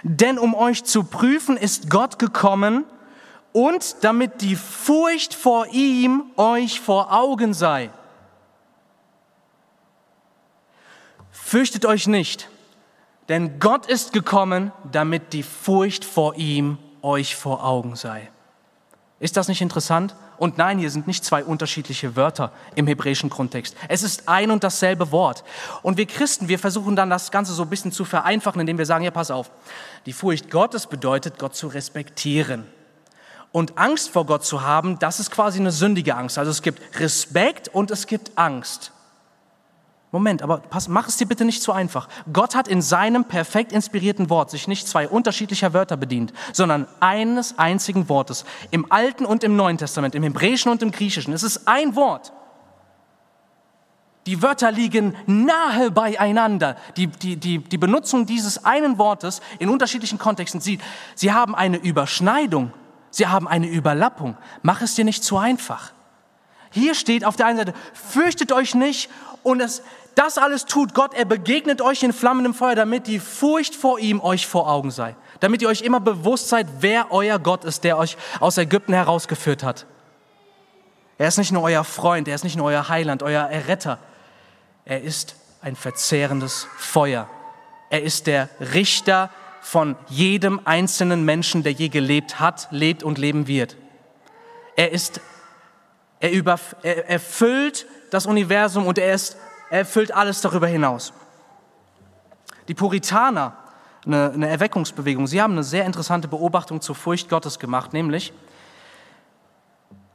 denn 0.03 0.41
um 0.41 0.57
euch 0.57 0.83
zu 0.83 1.05
prüfen 1.05 1.57
ist 1.57 1.89
Gott 1.89 2.19
gekommen 2.19 2.85
und 3.53 3.99
damit 4.03 4.41
die 4.41 4.57
Furcht 4.57 5.35
vor 5.35 5.69
ihm 5.69 6.25
euch 6.37 6.81
vor 6.81 7.12
Augen 7.12 7.55
sei. 7.55 7.91
Fürchtet 11.46 11.87
euch 11.87 12.09
nicht, 12.09 12.48
denn 13.28 13.61
Gott 13.61 13.87
ist 13.87 14.12
gekommen, 14.12 14.72
damit 14.90 15.32
die 15.32 15.44
Furcht 15.44 16.04
vor 16.04 16.35
ihm 16.35 16.76
euch 17.02 17.37
vor 17.37 17.64
Augen 17.64 17.94
sei. 17.94 18.28
Ist 19.20 19.37
das 19.37 19.46
nicht 19.46 19.61
interessant? 19.61 20.16
Und 20.38 20.59
nein, 20.59 20.80
hier 20.80 20.90
sind 20.90 21.06
nicht 21.06 21.24
zwei 21.24 21.44
unterschiedliche 21.44 22.16
Wörter 22.16 22.50
im 22.74 22.88
hebräischen 22.88 23.30
Kontext. 23.30 23.76
Es 23.87 24.02
ist 24.02 24.28
ein 24.28 24.50
und 24.50 24.64
dasselbe 24.64 25.12
Wort. 25.12 25.44
Und 25.82 25.98
wir 25.98 26.06
Christen, 26.06 26.48
wir 26.48 26.59
versuchen 26.59 26.96
dann 26.96 27.11
das 27.11 27.30
Ganze 27.30 27.52
so 27.52 27.62
ein 27.62 27.70
bisschen 27.70 27.92
zu 27.92 28.04
vereinfachen, 28.04 28.61
indem 28.61 28.76
wir 28.78 28.85
sagen, 28.85 29.04
ja, 29.04 29.12
pass 29.12 29.30
auf, 29.30 29.52
die 30.04 30.12
Furcht 30.12 30.50
Gottes 30.50 30.88
bedeutet, 30.88 31.38
Gott 31.38 31.54
zu 31.54 31.68
respektieren. 31.68 32.66
Und 33.52 33.78
Angst 33.78 34.11
vor 34.11 34.26
Gott 34.26 34.44
zu 34.44 34.62
haben, 34.62 34.98
das 34.98 35.20
ist 35.20 35.30
quasi 35.30 35.61
eine 35.61 35.70
sündige 35.70 36.16
Angst. 36.16 36.38
Also 36.38 36.50
es 36.50 36.61
gibt 36.61 36.98
Respekt 36.98 37.68
und 37.68 37.92
es 37.92 38.09
gibt 38.09 38.37
Angst. 38.37 38.90
Moment, 40.16 40.42
aber 40.42 40.59
pass, 40.59 40.88
mach 40.88 41.09
es 41.09 41.18
dir 41.18 41.26
bitte 41.26 41.44
nicht 41.44 41.62
zu 41.62 41.72
einfach. 41.72 42.09
Gott 42.33 42.55
hat 42.55 42.68
in 42.68 42.81
seinem 42.81 43.24
perfekt 43.26 43.70
inspirierten 43.70 44.31
Wort 44.31 44.50
sich 44.50 44.66
nicht 44.66 44.88
zwei 44.88 45.07
unterschiedlicher 45.09 45.74
Wörter 45.74 45.98
bedient, 45.98 46.33
sondern 46.55 46.87
eines 47.00 47.59
einzigen 47.59 48.09
Wortes. 48.09 48.46
Im 48.70 48.90
Alten 48.90 49.26
und 49.26 49.44
im 49.44 49.57
Neuen 49.57 49.76
Testament, 49.76 50.14
im 50.14 50.22
Hebräischen 50.22 50.72
und 50.72 50.83
im 50.83 50.90
Griechischen. 50.90 51.35
Es 51.35 51.42
ist 51.42 51.68
ein 51.68 51.96
Wort. 51.96 52.33
Die 54.24 54.42
Wörter 54.42 54.72
liegen 54.72 55.14
nahe 55.26 55.90
beieinander. 55.90 56.76
Die, 56.96 57.09
die, 57.09 57.37
die, 57.37 57.59
die 57.59 57.79
Benutzung 57.79 58.24
dieses 58.24 58.64
einen 58.64 58.96
Wortes 58.96 59.42
in 59.59 59.68
unterschiedlichen 59.68 60.18
Kontexten, 60.18 60.62
sie, 60.62 60.79
sie 61.14 61.33
haben 61.33 61.55
eine 61.55 61.76
Überschneidung, 61.76 62.72
sie 63.11 63.26
haben 63.26 63.46
eine 63.46 63.68
Überlappung. 63.68 64.38
Mach 64.62 64.81
es 64.81 64.94
dir 64.94 65.05
nicht 65.05 65.22
zu 65.22 65.37
einfach. 65.37 65.92
Hier 66.70 66.94
steht 66.94 67.24
auf 67.24 67.37
der 67.37 67.46
einen 67.46 67.59
Seite, 67.59 67.74
fürchtet 67.94 68.52
euch 68.52 68.74
nicht 68.74 69.11
und 69.42 69.61
es, 69.61 69.83
das 70.16 70.38
alles 70.38 70.64
tut 70.64 70.94
Gott, 70.94 71.12
er 71.12 71.26
begegnet 71.26 71.83
euch 71.83 72.02
in 72.02 72.12
flammendem 72.12 72.55
Feuer, 72.55 72.74
damit 72.74 73.07
die 73.07 73.20
Furcht 73.20 73.76
vor 73.76 73.98
ihm 73.98 74.20
euch 74.20 74.46
vor 74.46 74.68
Augen 74.68 74.90
sei. 74.90 75.14
Damit 75.40 75.61
ihr 75.61 75.68
euch 75.68 75.83
immer 75.83 76.00
bewusst 76.00 76.48
seid, 76.48 76.66
wer 76.81 77.12
euer 77.12 77.38
Gott 77.38 77.64
ist, 77.64 77.85
der 77.85 77.98
euch 77.98 78.16
aus 78.40 78.57
Ägypten 78.57 78.94
herausgeführt 78.94 79.62
hat. 79.62 79.85
Er 81.18 81.29
ist 81.29 81.37
nicht 81.37 81.52
nur 81.52 81.62
euer 81.62 81.85
Freund, 81.85 82.29
er 82.29 82.35
ist 82.35 82.44
nicht 82.44 82.57
nur 82.57 82.66
euer 82.66 82.88
Heiland, 82.88 83.22
euer 83.22 83.42
Erretter. 83.42 83.98
Er 84.87 85.02
ist 85.02 85.37
ein 85.61 85.76
verzehrendes 85.76 86.66
Feuer. 86.79 87.29
Er 87.90 88.02
ist 88.02 88.26
der 88.26 88.48
Richter 88.72 89.29
von 89.61 89.96
jedem 90.09 90.61
einzelnen 90.64 91.26
Menschen, 91.26 91.62
der 91.62 91.72
je 91.72 91.88
gelebt 91.88 92.40
hat, 92.40 92.68
lebt 92.70 93.02
und 93.02 93.18
leben 93.18 93.48
wird. 93.48 93.76
Er 94.76 94.92
ist, 94.92 95.20
er, 96.20 96.33
über, 96.33 96.59
er 96.83 97.11
erfüllt 97.11 97.87
das 98.11 98.24
Universum 98.24 98.87
und 98.87 98.96
er, 98.96 99.12
ist, 99.12 99.37
er 99.70 99.79
erfüllt 99.81 100.12
alles 100.12 100.40
darüber 100.40 100.66
hinaus. 100.66 101.12
Die 102.68 102.74
Puritaner, 102.74 103.57
eine, 104.05 104.31
eine 104.33 104.48
Erweckungsbewegung, 104.48 105.26
sie 105.26 105.40
haben 105.40 105.52
eine 105.52 105.64
sehr 105.64 105.85
interessante 105.85 106.29
Beobachtung 106.29 106.81
zur 106.81 106.94
Furcht 106.94 107.29
Gottes 107.29 107.59
gemacht, 107.59 107.92
nämlich 107.92 108.33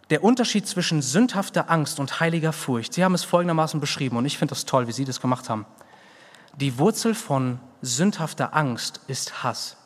der 0.10 0.24
Unterschied 0.24 0.68
zwischen 0.68 1.02
sündhafter 1.02 1.70
Angst 1.70 2.00
und 2.00 2.20
heiliger 2.20 2.52
Furcht. 2.52 2.94
Sie 2.94 3.04
haben 3.04 3.14
es 3.14 3.24
folgendermaßen 3.24 3.80
beschrieben 3.80 4.18
und 4.18 4.26
ich 4.26 4.38
finde 4.38 4.52
das 4.52 4.66
toll, 4.66 4.88
wie 4.88 4.92
Sie 4.92 5.06
das 5.06 5.22
gemacht 5.22 5.50
haben. 5.50 5.66
Die 6.56 6.78
Wurzel 6.78 7.16
von 7.16 7.60
sündhafter 7.82 8.54
Angst 8.54 9.00
ist 9.08 9.44
Hass. 9.44 9.78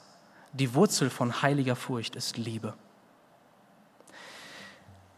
Die 0.53 0.73
Wurzel 0.73 1.11
von 1.11 1.43
heiliger 1.43 1.75
Furcht 1.75 2.15
ist 2.15 2.37
Liebe. 2.37 2.73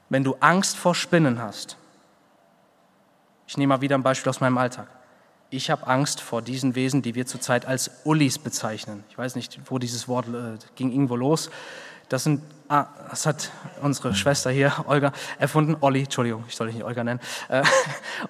Wenn 0.10 0.26
du 0.26 0.36
Angst 0.40 0.78
vor 0.78 0.94
Spinnen 0.94 1.42
hast, 1.42 1.78
ich 3.48 3.58
nehme 3.58 3.76
mal 3.76 3.82
wieder 3.82 3.98
ein 3.98 4.04
Beispiel 4.04 4.30
aus 4.30 4.42
meinem 4.42 4.58
Alltag. 4.58 4.88
Ich 5.50 5.70
habe 5.70 5.88
Angst 5.88 6.20
vor 6.20 6.42
diesen 6.42 6.76
Wesen, 6.76 7.02
die 7.02 7.16
wir 7.16 7.26
zurzeit 7.26 7.66
als 7.66 7.90
Ullis 8.04 8.38
bezeichnen. 8.38 9.06
Ich 9.10 9.18
weiß 9.18 9.36
nicht, 9.36 9.60
wo 9.66 9.80
dieses 9.80 10.10
Wort 10.10 10.28
äh, 10.28 10.58
ging 10.76 10.92
irgendwo 10.92 11.16
los. 11.16 11.50
Das 12.10 12.26
sind 12.26 12.42
Ah, 12.70 12.88
das 13.10 13.26
hat 13.26 13.50
unsere 13.82 14.14
Schwester 14.14 14.52
hier, 14.52 14.74
Olga, 14.88 15.14
erfunden. 15.40 15.78
Olli, 15.80 16.02
Entschuldigung, 16.02 16.44
ich 16.50 16.56
soll 16.58 16.68
dich 16.68 16.76
nicht 16.76 16.84
Olga 16.84 17.02
nennen. 17.02 17.22
Äh, 17.48 17.64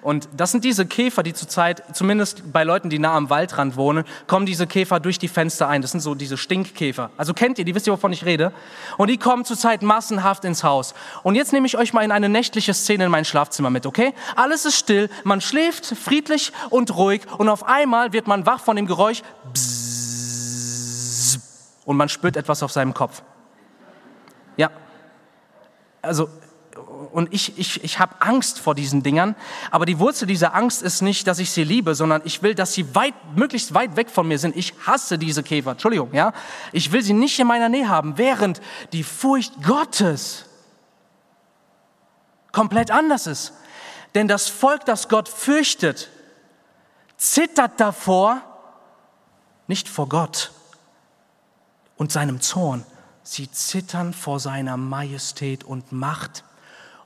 und 0.00 0.28
das 0.36 0.52
sind 0.52 0.62
diese 0.62 0.86
Käfer, 0.86 1.24
die 1.24 1.34
zurzeit, 1.34 1.82
zumindest 1.92 2.52
bei 2.52 2.62
Leuten, 2.62 2.88
die 2.88 3.00
nah 3.00 3.16
am 3.16 3.30
Waldrand 3.30 3.74
wohnen, 3.74 4.04
kommen 4.28 4.46
diese 4.46 4.68
Käfer 4.68 5.00
durch 5.00 5.18
die 5.18 5.26
Fenster 5.26 5.66
ein. 5.66 5.82
Das 5.82 5.90
sind 5.90 6.02
so 6.02 6.14
diese 6.14 6.36
Stinkkäfer. 6.36 7.10
Also 7.16 7.34
kennt 7.34 7.58
ihr, 7.58 7.64
die 7.64 7.74
wisst 7.74 7.88
ihr, 7.88 7.92
wovon 7.92 8.12
ich 8.12 8.24
rede? 8.24 8.52
Und 8.96 9.10
die 9.10 9.18
kommen 9.18 9.44
zurzeit 9.44 9.82
massenhaft 9.82 10.44
ins 10.44 10.62
Haus. 10.62 10.94
Und 11.24 11.34
jetzt 11.34 11.52
nehme 11.52 11.66
ich 11.66 11.76
euch 11.76 11.92
mal 11.92 12.04
in 12.04 12.12
eine 12.12 12.28
nächtliche 12.28 12.74
Szene 12.74 13.06
in 13.06 13.10
mein 13.10 13.24
Schlafzimmer 13.24 13.70
mit, 13.70 13.86
okay? 13.86 14.14
Alles 14.36 14.64
ist 14.64 14.76
still, 14.76 15.10
man 15.24 15.40
schläft 15.40 15.84
friedlich 15.84 16.52
und 16.70 16.94
ruhig 16.94 17.22
und 17.38 17.48
auf 17.48 17.66
einmal 17.66 18.12
wird 18.12 18.28
man 18.28 18.46
wach 18.46 18.60
von 18.60 18.76
dem 18.76 18.86
Geräusch 18.86 19.22
und 21.84 21.96
man 21.96 22.08
spürt 22.08 22.36
etwas 22.36 22.62
auf 22.62 22.70
seinem 22.70 22.94
Kopf. 22.94 23.22
Also 26.08 26.28
und 27.12 27.32
ich, 27.32 27.58
ich, 27.58 27.82
ich 27.82 27.98
habe 27.98 28.14
Angst 28.20 28.60
vor 28.60 28.74
diesen 28.74 29.02
Dingern, 29.02 29.34
aber 29.70 29.86
die 29.86 29.98
Wurzel 29.98 30.26
dieser 30.26 30.54
Angst 30.54 30.82
ist 30.82 31.00
nicht, 31.02 31.26
dass 31.26 31.38
ich 31.38 31.50
sie 31.50 31.64
liebe, 31.64 31.94
sondern 31.94 32.22
ich 32.24 32.42
will, 32.42 32.54
dass 32.54 32.74
sie 32.74 32.94
weit, 32.94 33.14
möglichst 33.34 33.74
weit 33.74 33.96
weg 33.96 34.10
von 34.10 34.28
mir 34.28 34.38
sind. 34.38 34.56
Ich 34.56 34.74
hasse 34.86 35.18
diese 35.18 35.42
Käfer, 35.42 35.72
Entschuldigung, 35.72 36.12
ja. 36.12 36.32
Ich 36.72 36.92
will 36.92 37.02
sie 37.02 37.14
nicht 37.14 37.38
in 37.38 37.46
meiner 37.46 37.68
Nähe 37.68 37.88
haben, 37.88 38.18
während 38.18 38.60
die 38.92 39.02
Furcht 39.02 39.62
Gottes 39.62 40.44
komplett 42.52 42.90
anders 42.90 43.26
ist. 43.26 43.54
Denn 44.14 44.28
das 44.28 44.48
Volk, 44.48 44.84
das 44.84 45.08
Gott 45.08 45.28
fürchtet, 45.28 46.10
zittert 47.16 47.80
davor, 47.80 48.40
nicht 49.66 49.88
vor 49.88 50.08
Gott 50.08 50.52
und 51.96 52.12
seinem 52.12 52.40
Zorn, 52.40 52.84
Sie 53.30 53.50
zittern 53.50 54.14
vor 54.14 54.40
seiner 54.40 54.78
Majestät 54.78 55.62
und 55.62 55.92
Macht. 55.92 56.44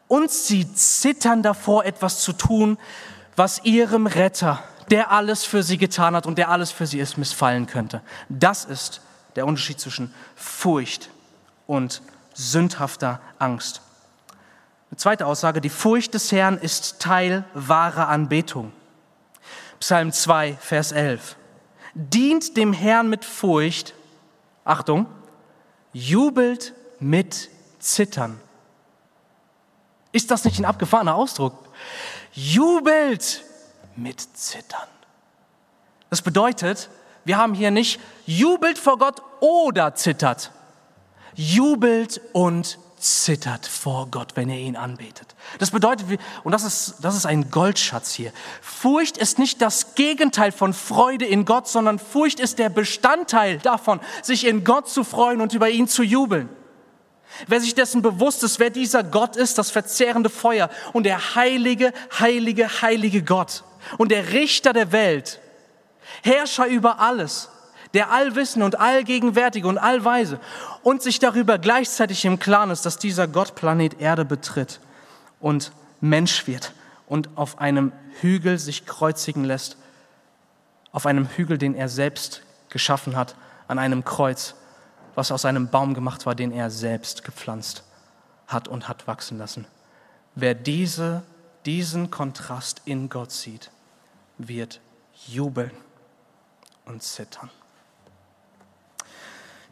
Und 0.07 0.31
sie 0.31 0.73
zittern 0.73 1.43
davor, 1.43 1.85
etwas 1.85 2.21
zu 2.21 2.33
tun, 2.33 2.79
was 3.35 3.65
ihrem 3.65 4.07
Retter, 4.07 4.63
der 4.89 5.11
alles 5.11 5.45
für 5.45 5.65
sie 5.65 5.79
getan 5.79 6.15
hat 6.15 6.25
und 6.25 6.39
der 6.39 6.49
alles 6.49 6.71
für 6.71 6.87
sie 6.87 7.01
ist, 7.01 7.19
missfallen 7.19 7.67
könnte. 7.67 8.03
Das 8.29 8.65
ist 8.65 9.01
der 9.35 9.47
Unterschied 9.47 9.81
zwischen 9.81 10.15
Furcht 10.37 11.11
und 11.67 12.03
sündhafter 12.35 13.21
Angst. 13.41 13.81
Eine 14.93 14.99
zweite 14.99 15.27
Aussage, 15.27 15.61
die 15.61 15.71
Furcht 15.71 16.15
des 16.15 16.31
Herrn 16.31 16.57
ist 16.57 17.01
Teil 17.01 17.43
wahrer 17.53 18.07
Anbetung. 18.07 18.71
Psalm 19.81 20.13
2, 20.13 20.57
Vers 20.61 20.93
11. 20.93 21.35
Dient 21.95 22.57
dem 22.57 22.73
Herrn 22.73 23.11
mit 23.11 23.25
Furcht, 23.25 23.95
Achtung, 24.65 25.09
jubelt 25.93 26.73
mit 27.01 27.49
Zittern. 27.79 28.41
Ist 30.13 30.31
das 30.31 30.45
nicht 30.45 30.59
ein 30.59 30.65
abgefahrener 30.65 31.15
Ausdruck? 31.15 31.55
Jubelt 32.33 33.45
mit 33.97 34.21
Zittern. 34.21 34.89
Das 36.11 36.23
bedeutet, 36.23 36.91
wir 37.25 37.39
haben 37.39 37.55
hier 37.55 37.71
nicht 37.71 38.01
jubelt 38.27 38.79
vor 38.79 38.99
Gott 38.99 39.23
oder 39.41 39.95
zittert. 39.95 40.51
Jubelt 41.35 42.21
und 42.33 42.79
zittert 43.03 43.67
vor 43.67 44.09
Gott, 44.11 44.33
wenn 44.35 44.49
ihr 44.49 44.59
ihn 44.59 44.77
anbetet. 44.77 45.35
Das 45.59 45.71
bedeutet, 45.71 46.07
und 46.45 46.53
das 46.53 46.65
ist, 46.65 46.97
das 47.03 47.17
ist 47.17 47.27
ein 47.27 47.51
Goldschatz 47.51 48.13
hier, 48.13 48.33
Furcht 48.61 49.17
ist 49.17 49.39
nicht 49.39 49.61
das 49.61 49.95
Gegenteil 49.95 50.53
von 50.53 50.73
Freude 50.73 51.27
in 51.27 51.45
Gott, 51.45 51.69
sondern 51.69 51.99
Furcht 51.99 52.41
ist 52.41 52.59
der 52.59 52.69
Bestandteil 52.69 53.59
davon, 53.59 54.01
sich 54.23 54.47
in 54.47 54.65
Gott 54.65 54.89
zu 54.89 55.05
freuen 55.05 55.41
und 55.41 55.53
über 55.53 55.69
ihn 55.69 55.89
zu 55.89 56.03
jubeln. 56.03 56.49
Wer 57.47 57.61
sich 57.61 57.75
dessen 57.75 58.03
bewusst 58.03 58.43
ist, 58.43 58.59
wer 58.59 58.71
dieser 58.71 59.03
Gott 59.03 59.37
ist, 59.37 59.59
das 59.59 59.71
verzehrende 59.71 60.31
Feuer 60.31 60.69
und 60.93 61.05
der 61.05 61.35
heilige, 61.35 61.93
heilige, 62.19 62.83
heilige 62.83 63.23
Gott 63.23 63.65
und 63.99 64.11
der 64.11 64.33
Richter 64.33 64.73
der 64.73 64.93
Welt, 64.93 65.41
Herrscher 66.23 66.67
über 66.67 67.01
alles, 67.01 67.49
der 67.95 68.11
Allwissende 68.11 68.65
und 68.65 68.81
Allgegenwärtige 68.81 69.69
und 69.69 69.79
Allweise 69.79 70.41
und 70.83 71.03
sich 71.03 71.19
darüber 71.19 71.59
gleichzeitig 71.59 72.25
im 72.25 72.39
Klaren 72.39 72.71
ist, 72.71 72.87
dass 72.87 72.99
dieser 72.99 73.29
Gott 73.29 73.55
Planet 73.55 74.01
Erde 74.01 74.25
betritt 74.25 74.81
und 75.41 75.73
Mensch 76.01 76.47
wird 76.47 76.73
und 77.07 77.29
auf 77.37 77.59
einem 77.59 77.93
Hügel 78.21 78.59
sich 78.59 78.87
kreuzigen 78.87 79.45
lässt, 79.45 79.77
auf 80.93 81.07
einem 81.07 81.27
Hügel, 81.29 81.59
den 81.59 81.75
er 81.75 81.89
selbst 81.89 82.43
geschaffen 82.69 83.17
hat, 83.17 83.35
an 83.69 83.79
einem 83.79 84.05
Kreuz, 84.05 84.55
was 85.15 85.31
aus 85.31 85.45
einem 85.45 85.69
Baum 85.69 85.95
gemacht 85.95 86.27
war, 86.27 86.35
den 86.35 86.53
er 86.53 86.71
selbst 86.71 87.25
gepflanzt 87.25 87.85
hat 88.47 88.69
und 88.69 88.89
hat 88.89 89.07
wachsen 89.07 89.39
lassen. 89.39 89.67
Wer 90.35 90.55
diese, 90.55 91.23
diesen 91.67 92.11
Kontrast 92.11 92.83
in 92.85 93.09
Gott 93.09 93.31
sieht, 93.31 93.71
wird 94.39 94.81
jubeln 95.27 95.73
und 96.87 97.03
zittern. 97.03 97.51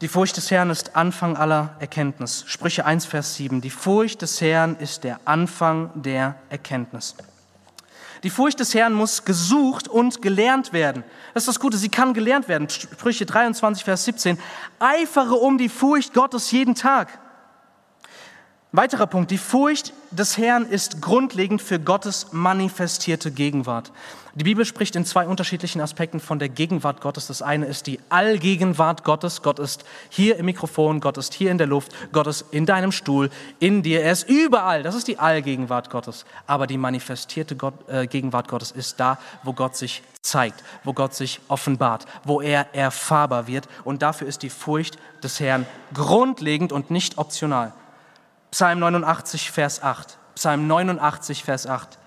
Die 0.00 0.08
Furcht 0.08 0.38
des 0.38 0.50
Herrn 0.50 0.70
ist 0.70 0.96
Anfang 0.96 1.36
aller 1.36 1.76
Erkenntnis. 1.78 2.44
Sprüche 2.46 2.86
1, 2.86 3.04
Vers 3.04 3.34
7. 3.34 3.60
Die 3.60 3.68
Furcht 3.68 4.22
des 4.22 4.40
Herrn 4.40 4.76
ist 4.76 5.04
der 5.04 5.20
Anfang 5.26 5.90
der 5.94 6.36
Erkenntnis. 6.48 7.14
Die 8.22 8.30
Furcht 8.30 8.60
des 8.60 8.72
Herrn 8.72 8.94
muss 8.94 9.26
gesucht 9.26 9.88
und 9.88 10.22
gelernt 10.22 10.72
werden. 10.72 11.04
Das 11.34 11.42
ist 11.42 11.48
das 11.48 11.60
Gute, 11.60 11.76
sie 11.76 11.90
kann 11.90 12.14
gelernt 12.14 12.48
werden. 12.48 12.70
Sprüche 12.70 13.26
23, 13.26 13.84
Vers 13.84 14.06
17. 14.06 14.38
Eifere 14.78 15.34
um 15.34 15.58
die 15.58 15.68
Furcht 15.68 16.14
Gottes 16.14 16.50
jeden 16.50 16.74
Tag. 16.74 17.18
Weiterer 18.72 19.08
Punkt, 19.08 19.32
die 19.32 19.38
Furcht 19.38 19.92
des 20.12 20.38
Herrn 20.38 20.64
ist 20.64 21.02
grundlegend 21.02 21.60
für 21.60 21.80
Gottes 21.80 22.28
manifestierte 22.30 23.32
Gegenwart. 23.32 23.90
Die 24.36 24.44
Bibel 24.44 24.64
spricht 24.64 24.94
in 24.94 25.04
zwei 25.04 25.26
unterschiedlichen 25.26 25.80
Aspekten 25.80 26.20
von 26.20 26.38
der 26.38 26.48
Gegenwart 26.48 27.00
Gottes. 27.00 27.26
Das 27.26 27.42
eine 27.42 27.66
ist 27.66 27.88
die 27.88 27.98
Allgegenwart 28.10 29.02
Gottes. 29.02 29.42
Gott 29.42 29.58
ist 29.58 29.84
hier 30.08 30.36
im 30.36 30.46
Mikrofon, 30.46 31.00
Gott 31.00 31.18
ist 31.18 31.34
hier 31.34 31.50
in 31.50 31.58
der 31.58 31.66
Luft, 31.66 31.90
Gott 32.12 32.28
ist 32.28 32.44
in 32.52 32.64
deinem 32.64 32.92
Stuhl, 32.92 33.30
in 33.58 33.82
dir, 33.82 34.04
er 34.04 34.12
ist 34.12 34.28
überall. 34.28 34.84
Das 34.84 34.94
ist 34.94 35.08
die 35.08 35.18
Allgegenwart 35.18 35.90
Gottes. 35.90 36.24
Aber 36.46 36.68
die 36.68 36.78
manifestierte 36.78 37.56
Gott, 37.56 37.74
äh, 37.88 38.06
Gegenwart 38.06 38.46
Gottes 38.46 38.70
ist 38.70 39.00
da, 39.00 39.18
wo 39.42 39.52
Gott 39.52 39.74
sich 39.74 40.04
zeigt, 40.22 40.62
wo 40.84 40.92
Gott 40.92 41.14
sich 41.14 41.40
offenbart, 41.48 42.06
wo 42.22 42.40
er 42.40 42.72
erfahrbar 42.72 43.48
wird. 43.48 43.66
Und 43.82 44.02
dafür 44.02 44.28
ist 44.28 44.44
die 44.44 44.50
Furcht 44.50 44.96
des 45.24 45.40
Herrn 45.40 45.66
grundlegend 45.92 46.70
und 46.70 46.92
nicht 46.92 47.18
optional. 47.18 47.72
Psalm 48.50 48.80
89, 48.80 49.50
Vers 49.50 49.82
8. 49.82 50.18
Psalm 50.34 50.66
89, 50.66 51.44
Vers 51.44 51.66
8. 51.66 51.98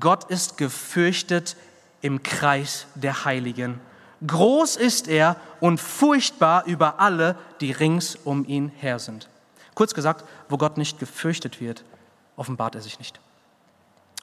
Gott 0.00 0.24
ist 0.24 0.56
gefürchtet 0.56 1.56
im 2.00 2.22
Kreis 2.22 2.86
der 2.94 3.24
Heiligen. 3.24 3.80
Groß 4.26 4.76
ist 4.76 5.08
er 5.08 5.36
und 5.60 5.80
furchtbar 5.80 6.64
über 6.66 7.00
alle, 7.00 7.36
die 7.60 7.72
rings 7.72 8.16
um 8.16 8.46
ihn 8.46 8.70
her 8.78 8.98
sind. 8.98 9.28
Kurz 9.74 9.94
gesagt, 9.94 10.24
wo 10.48 10.56
Gott 10.56 10.76
nicht 10.76 10.98
gefürchtet 10.98 11.60
wird, 11.60 11.82
offenbart 12.36 12.74
er 12.74 12.82
sich 12.82 12.98
nicht. 12.98 13.20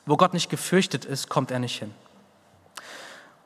Wo 0.06 0.16
Gott 0.16 0.34
nicht 0.34 0.50
gefürchtet 0.50 1.06
ist, 1.06 1.30
kommt 1.30 1.52
er 1.52 1.60
nicht 1.60 1.80
hin. 1.80 1.94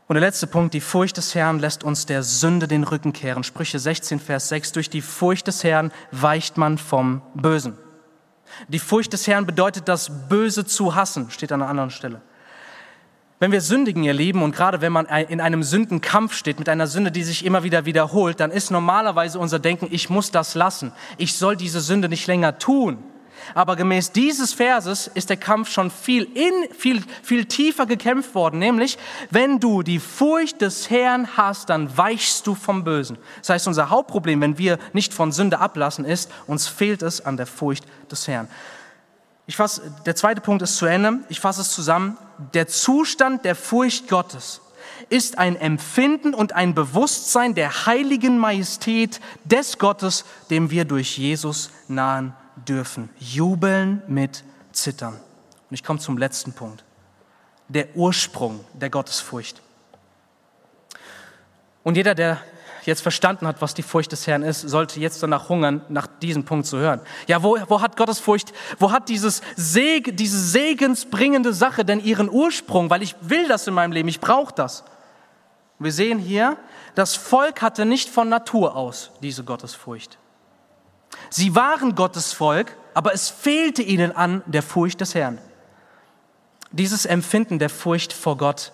Und 0.08 0.16
der 0.16 0.22
letzte 0.22 0.48
Punkt, 0.48 0.74
die 0.74 0.82
Furcht 0.82 1.18
des 1.18 1.34
Herrn 1.34 1.60
lässt 1.60 1.84
uns 1.84 2.06
der 2.06 2.24
Sünde 2.24 2.68
den 2.68 2.84
Rücken 2.84 3.14
kehren. 3.14 3.44
Sprüche 3.44 3.80
16, 3.80 4.20
Vers 4.20 4.50
6, 4.50 4.74
durch 4.74 4.90
die 4.90 5.02
Furcht 5.02 5.48
des 5.48 5.64
Herrn 5.64 5.92
weicht 6.12 6.58
man 6.58 6.78
vom 6.78 7.22
Bösen. 7.34 7.78
Die 8.68 8.80
Furcht 8.80 9.13
des 9.13 9.28
Herrn 9.28 9.46
bedeutet, 9.46 9.88
das 9.88 10.28
Böse 10.30 10.66
zu 10.66 10.96
hassen, 10.96 11.30
steht 11.32 11.52
an 11.52 11.62
einer 11.62 11.70
anderen 11.70 11.89
Stelle. 11.89 12.22
Wenn 13.39 13.52
wir 13.52 13.62
sündigen, 13.62 14.04
ihr 14.04 14.13
Lieben, 14.13 14.42
und 14.42 14.56
gerade 14.56 14.80
wenn 14.80 14.94
man 14.94 15.06
in 15.06 15.42
einem 15.42 15.63
Sündenkampf 15.63 16.34
steht, 16.34 16.60
mit 16.60 16.70
einer 16.70 16.88
Sünde, 16.88 17.12
die 17.12 17.24
sich 17.24 17.44
immer 17.44 17.63
wieder 17.63 17.86
wiederholt, 17.86 18.39
dann 18.39 18.52
ist 18.52 18.72
normalerweise 18.72 19.38
unser 19.38 19.60
Denken, 19.60 19.88
ich 19.92 20.10
muss 20.10 20.32
das 20.32 20.56
lassen. 20.56 20.94
Ich 21.18 21.36
soll 21.36 21.58
diese 21.58 21.82
Sünde 21.82 22.08
nicht 22.08 22.26
länger 22.26 22.58
tun. 22.58 23.04
Aber 23.53 23.75
gemäß 23.75 24.12
dieses 24.12 24.53
Verses 24.53 25.08
ist 25.13 25.29
der 25.29 25.38
Kampf 25.38 25.69
schon 25.69 25.91
viel, 25.91 26.23
in, 26.23 26.73
viel, 26.77 27.03
viel 27.21 27.45
tiefer 27.45 27.86
gekämpft 27.86 28.36
worden. 28.36 28.60
Nämlich, 28.60 28.97
wenn 29.29 29.60
du 29.60 29.84
die 29.84 29.99
Furcht 29.99 30.62
des 30.62 30.89
Herrn 30.89 31.27
hast, 31.38 31.69
dann 31.69 31.95
weichst 31.97 32.47
du 32.47 32.56
vom 32.56 32.84
Bösen. 32.84 33.17
Das 33.39 33.49
heißt, 33.49 33.67
unser 33.67 33.89
Hauptproblem, 33.89 34.41
wenn 34.41 34.58
wir 34.58 34.79
nicht 34.93 35.13
von 35.13 35.32
Sünde 35.32 35.60
ablassen, 35.60 36.06
ist, 36.06 36.32
uns 36.47 36.67
fehlt 36.67 37.01
es 37.01 37.21
an 37.21 37.38
der 37.38 37.47
Furcht 37.47 37.86
des 38.12 38.27
Herrn. 38.27 38.47
Ich 39.45 39.58
fasse, 39.58 39.82
der 40.06 40.15
zweite 40.15 40.41
Punkt 40.41 40.62
ist 40.62 40.77
zu 40.77 40.86
Ende. 40.86 41.19
Ich 41.29 41.39
fasse 41.39 41.62
es 41.62 41.71
zusammen. 41.71 42.17
Der 42.53 42.67
Zustand 42.67 43.45
der 43.45 43.56
Furcht 43.56 44.08
Gottes 44.08 44.62
ist 45.10 45.38
ein 45.38 45.56
Empfinden 45.56 46.34
und 46.34 46.53
ein 46.53 46.73
Bewusstsein 46.73 47.56
der 47.56 47.86
heiligen 47.86 48.38
Majestät 48.38 49.19
des 49.43 49.77
Gottes, 49.77 50.25
dem 50.49 50.71
wir 50.71 50.86
durch 50.86 51.17
Jesus 51.17 51.69
nahen 51.88 52.34
dürfen. 52.56 53.10
Jubeln 53.20 54.02
mit 54.08 54.44
Zittern. 54.72 55.13
Und 55.13 55.74
ich 55.74 55.84
komme 55.84 56.00
zum 56.00 56.18
letzten 56.18 56.54
Punkt. 56.54 56.84
Der 57.68 57.96
Ursprung 57.96 58.63
der 58.74 58.89
Gottesfurcht. 58.89 59.62
Und 61.84 61.98
jeder, 61.98 62.16
der 62.16 62.39
jetzt 62.86 63.02
verstanden 63.02 63.48
hat, 63.48 63.62
was 63.62 63.74
die 63.74 63.84
Furcht 63.84 64.12
des 64.12 64.28
Herrn 64.28 64.44
ist, 64.44 64.62
sollte 64.62 65.00
jetzt 65.00 65.24
danach 65.24 65.50
hungern, 65.50 65.82
nach 65.89 66.08
diesem 66.22 66.44
Punkt 66.44 66.66
zu 66.66 66.78
hören. 66.78 67.02
Ja, 67.28 67.44
wo, 67.44 67.58
wo 67.68 67.82
hat 67.82 67.98
Gottesfurcht, 67.98 68.54
wo 68.80 68.92
hat 68.92 69.10
dieses 69.10 69.42
Seg, 69.56 70.18
diese 70.18 70.39
segensbringende 70.39 71.54
Sache 71.54 71.86
denn 71.86 72.00
ihren 72.00 72.30
Ursprung? 72.30 72.89
Weil 72.89 73.02
ich 73.02 73.16
will 73.22 73.48
das 73.48 73.68
in 73.68 73.74
meinem 73.74 73.92
Leben, 73.92 74.10
ich 74.10 74.20
brauche 74.20 74.54
das. 74.54 74.84
Wir 75.80 75.92
sehen 75.92 76.20
hier, 76.20 76.58
das 76.96 77.16
Volk 77.16 77.62
hatte 77.62 77.86
nicht 77.86 78.10
von 78.10 78.30
Natur 78.30 78.76
aus 78.76 79.12
diese 79.22 79.44
Gottesfurcht. 79.44 80.18
Sie 81.30 81.56
waren 81.56 81.95
Gottes 81.95 82.34
Volk, 82.34 82.76
aber 82.93 83.13
es 83.13 83.30
fehlte 83.30 83.82
ihnen 83.82 84.15
an 84.15 84.43
der 84.45 84.63
Furcht 84.63 85.02
des 85.02 85.15
Herrn. 85.15 85.39
Dieses 86.71 87.06
Empfinden 87.06 87.60
der 87.60 87.69
Furcht 87.69 88.13
vor 88.13 88.38
Gott 88.38 88.71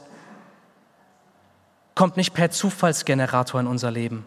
kommt 1.95 2.17
nicht 2.17 2.33
per 2.33 2.49
Zufallsgenerator 2.51 3.59
in 3.59 3.67
unser 3.67 3.91
Leben. 3.91 4.25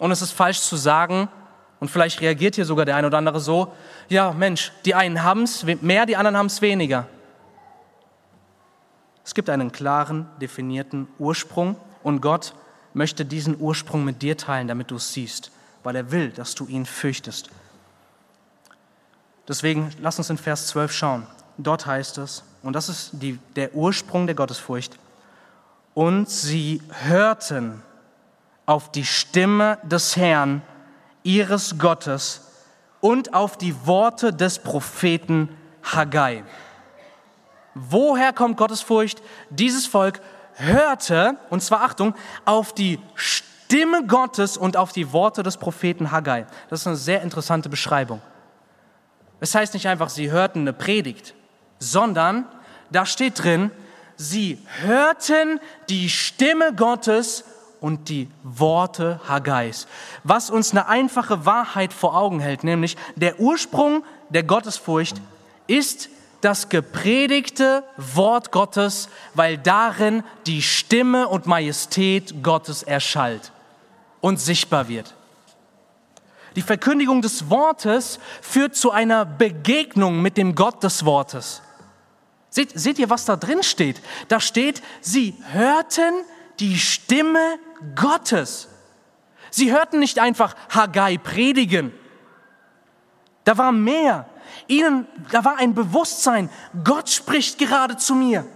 Und 0.00 0.10
es 0.10 0.22
ist 0.22 0.32
falsch 0.32 0.60
zu 0.60 0.76
sagen, 0.76 1.28
und 1.80 1.90
vielleicht 1.90 2.20
reagiert 2.20 2.56
hier 2.56 2.64
sogar 2.64 2.84
der 2.84 2.96
eine 2.96 3.06
oder 3.06 3.18
andere 3.18 3.38
so, 3.38 3.72
ja 4.08 4.32
Mensch, 4.32 4.72
die 4.84 4.94
einen 4.94 5.22
haben 5.22 5.42
es 5.44 5.64
mehr, 5.64 6.06
die 6.06 6.16
anderen 6.16 6.36
haben 6.36 6.46
es 6.46 6.60
weniger. 6.60 7.06
Es 9.24 9.34
gibt 9.34 9.50
einen 9.50 9.70
klaren, 9.70 10.26
definierten 10.40 11.06
Ursprung 11.18 11.76
und 12.02 12.20
Gott 12.20 12.54
möchte 12.94 13.24
diesen 13.24 13.60
Ursprung 13.60 14.04
mit 14.04 14.22
dir 14.22 14.36
teilen, 14.36 14.68
damit 14.68 14.90
du 14.90 14.96
es 14.96 15.12
siehst 15.12 15.52
weil 15.88 15.96
er 15.96 16.10
will, 16.12 16.28
dass 16.28 16.54
du 16.54 16.66
ihn 16.66 16.84
fürchtest. 16.84 17.48
Deswegen 19.48 19.90
lass 20.02 20.18
uns 20.18 20.28
in 20.28 20.36
Vers 20.36 20.66
12 20.66 20.92
schauen. 20.92 21.26
Dort 21.56 21.86
heißt 21.86 22.18
es, 22.18 22.42
und 22.62 22.74
das 22.74 22.90
ist 22.90 23.12
die, 23.14 23.38
der 23.56 23.74
Ursprung 23.74 24.26
der 24.26 24.34
Gottesfurcht, 24.34 24.98
und 25.94 26.28
sie 26.28 26.82
hörten 27.06 27.82
auf 28.66 28.92
die 28.92 29.06
Stimme 29.06 29.78
des 29.82 30.14
Herrn, 30.14 30.60
ihres 31.22 31.78
Gottes, 31.78 32.42
und 33.00 33.32
auf 33.32 33.56
die 33.56 33.74
Worte 33.86 34.34
des 34.34 34.58
Propheten 34.58 35.48
Haggai. 35.82 36.44
Woher 37.72 38.34
kommt 38.34 38.58
Gottesfurcht? 38.58 39.22
Dieses 39.48 39.86
Volk 39.86 40.20
hörte, 40.52 41.38
und 41.48 41.62
zwar 41.62 41.80
Achtung, 41.80 42.14
auf 42.44 42.74
die 42.74 43.00
Stimme 43.14 43.47
Stimme 43.70 44.06
Gottes 44.06 44.56
und 44.56 44.78
auf 44.78 44.92
die 44.92 45.12
Worte 45.12 45.42
des 45.42 45.58
Propheten 45.58 46.10
Haggai. 46.10 46.46
Das 46.70 46.80
ist 46.80 46.86
eine 46.86 46.96
sehr 46.96 47.20
interessante 47.20 47.68
Beschreibung. 47.68 48.22
Es 49.40 49.54
heißt 49.54 49.74
nicht 49.74 49.86
einfach, 49.88 50.08
sie 50.08 50.30
hörten 50.30 50.60
eine 50.60 50.72
Predigt, 50.72 51.34
sondern 51.78 52.46
da 52.90 53.04
steht 53.04 53.44
drin, 53.44 53.70
sie 54.16 54.58
hörten 54.80 55.60
die 55.90 56.08
Stimme 56.08 56.74
Gottes 56.74 57.44
und 57.82 58.08
die 58.08 58.30
Worte 58.42 59.20
Haggais. 59.28 59.86
Was 60.24 60.48
uns 60.48 60.70
eine 60.70 60.88
einfache 60.88 61.44
Wahrheit 61.44 61.92
vor 61.92 62.16
Augen 62.16 62.40
hält, 62.40 62.64
nämlich 62.64 62.96
der 63.16 63.38
Ursprung 63.38 64.02
der 64.30 64.44
Gottesfurcht 64.44 65.20
ist 65.66 66.08
das 66.40 66.70
gepredigte 66.70 67.84
Wort 67.98 68.50
Gottes, 68.50 69.10
weil 69.34 69.58
darin 69.58 70.24
die 70.46 70.62
Stimme 70.62 71.28
und 71.28 71.44
Majestät 71.44 72.42
Gottes 72.42 72.82
erschallt 72.82 73.52
und 74.20 74.40
sichtbar 74.40 74.88
wird. 74.88 75.14
Die 76.56 76.62
Verkündigung 76.62 77.22
des 77.22 77.50
Wortes 77.50 78.18
führt 78.42 78.74
zu 78.74 78.90
einer 78.90 79.24
Begegnung 79.24 80.20
mit 80.22 80.36
dem 80.36 80.54
Gott 80.54 80.82
des 80.82 81.04
Wortes. 81.04 81.62
Seht, 82.50 82.78
seht 82.78 82.98
ihr, 82.98 83.10
was 83.10 83.24
da 83.24 83.36
drin 83.36 83.62
steht? 83.62 84.00
Da 84.28 84.40
steht, 84.40 84.82
sie 85.00 85.34
hörten 85.52 86.14
die 86.58 86.78
Stimme 86.78 87.58
Gottes. 87.94 88.68
Sie 89.50 89.72
hörten 89.72 89.98
nicht 90.00 90.18
einfach 90.18 90.56
Haggai 90.70 91.18
predigen. 91.18 91.92
Da 93.44 93.56
war 93.56 93.72
mehr. 93.72 94.28
Ihnen, 94.66 95.06
da 95.30 95.44
war 95.44 95.58
ein 95.58 95.74
Bewusstsein, 95.74 96.50
Gott 96.84 97.08
spricht 97.08 97.58
gerade 97.58 97.96
zu 97.96 98.14
mir. 98.14 98.46